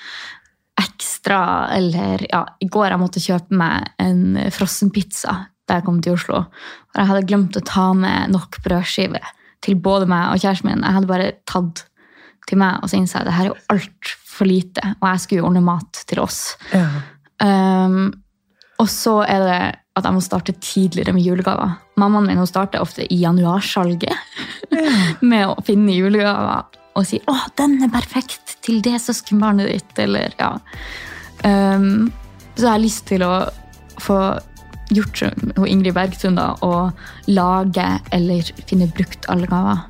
ekstra, 0.80 1.68
eller 1.74 2.22
ja, 2.30 2.44
i 2.62 2.68
går 2.70 2.92
jeg 2.94 3.00
måtte 3.02 3.22
kjøpe 3.22 3.59
meg 3.59 3.90
en 4.02 4.38
frossenpizza 4.54 5.34
da 5.68 5.78
jeg 5.78 5.84
kom 5.86 6.00
til 6.02 6.16
Oslo. 6.16 6.44
For 6.92 7.02
jeg 7.02 7.11
hadde 7.11 7.26
glemt 7.28 7.59
å 7.59 7.64
ta 7.66 7.90
med 7.96 8.32
nok 8.32 8.59
brødskive 8.64 9.20
til 9.62 9.78
både 9.78 10.08
meg 10.10 10.32
og 10.32 10.42
kjæresten 10.42 10.70
min. 10.70 10.82
Jeg 10.84 10.96
hadde 10.96 11.10
bare 11.10 11.30
tatt 11.48 11.84
til 12.48 12.58
meg, 12.58 12.80
og 12.82 12.90
så 12.90 12.98
innså 12.98 13.18
jeg 13.18 13.26
at 13.26 13.30
det 13.30 13.36
her 13.36 13.46
er 13.46 13.52
jo 13.52 13.60
altfor 13.74 14.48
lite, 14.48 14.94
og 14.98 15.06
jeg 15.08 15.22
skulle 15.22 15.42
jo 15.42 15.48
ordne 15.50 15.64
mat 15.64 16.02
til 16.10 16.22
oss. 16.22 16.40
Ja. 16.72 16.88
Um, 17.42 18.12
og 18.82 18.90
så 18.90 19.20
er 19.28 19.46
det 19.46 19.60
at 19.92 20.06
jeg 20.08 20.16
må 20.16 20.22
starte 20.24 20.54
tidligere 20.56 21.12
med 21.14 21.24
julegaver. 21.26 21.76
Mammaen 22.00 22.26
min 22.26 22.40
hun 22.40 22.48
starter 22.48 22.80
ofte 22.82 23.04
i 23.04 23.20
januarsalget 23.20 24.14
med 25.30 25.50
å 25.50 25.64
finne 25.66 25.94
julegaver 25.94 26.78
og 26.92 27.06
si 27.08 27.20
'Å, 27.24 27.34
den 27.56 27.78
er 27.84 27.92
perfekt 27.92 28.58
til 28.64 28.82
det 28.84 28.98
søskenbarnet 29.00 29.68
ditt', 29.68 29.98
eller 30.02 30.34
ja. 30.38 30.58
Um, 31.44 32.12
så 32.56 32.66
jeg 32.66 32.72
har 32.72 32.82
lyst 32.82 33.06
til 33.08 33.24
å 33.24 33.48
få 34.00 34.18
gjort 34.91 35.18
som 35.18 35.66
Ingrid 35.66 35.95
Bergtun 35.97 36.39
da, 36.39 36.53
å 36.64 36.91
lage 37.30 37.87
eller 38.12 38.53
finne 38.68 38.91
brukt 38.97 39.28
alle 39.33 39.49
gaver. 39.51 39.85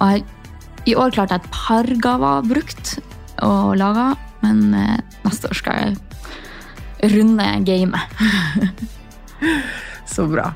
Og 0.00 0.14
jeg, 0.14 0.24
I 0.88 0.96
år 0.96 1.12
klarte 1.14 1.36
jeg 1.36 1.44
et 1.44 1.52
par 1.54 1.90
gaver 2.04 2.48
brukt 2.48 2.96
og 3.44 3.76
laga, 3.80 4.12
men 4.44 4.74
eh, 4.76 4.96
neste 5.24 5.50
år 5.50 5.58
skal 5.58 5.80
jeg 5.80 7.12
runde 7.14 7.46
gamet. 7.64 8.00
Så 10.14 10.26
bra. 10.28 10.50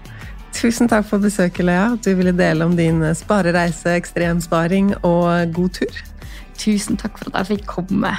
Tusen 0.54 0.88
takk 0.88 1.06
for 1.08 1.22
besøket, 1.22 1.64
Lea. 1.66 1.90
At 1.96 2.04
du 2.06 2.14
ville 2.16 2.34
dele 2.36 2.66
om 2.66 2.76
din 2.78 3.02
sparereise, 3.16 3.96
ekstremsparing 3.98 4.94
og 5.02 5.54
god 5.56 5.80
tur. 5.80 6.00
Tusen 6.60 6.98
takk 7.00 7.18
for 7.18 7.32
at 7.32 7.42
jeg 7.42 7.58
fikk 7.58 7.66
komme. 7.74 8.14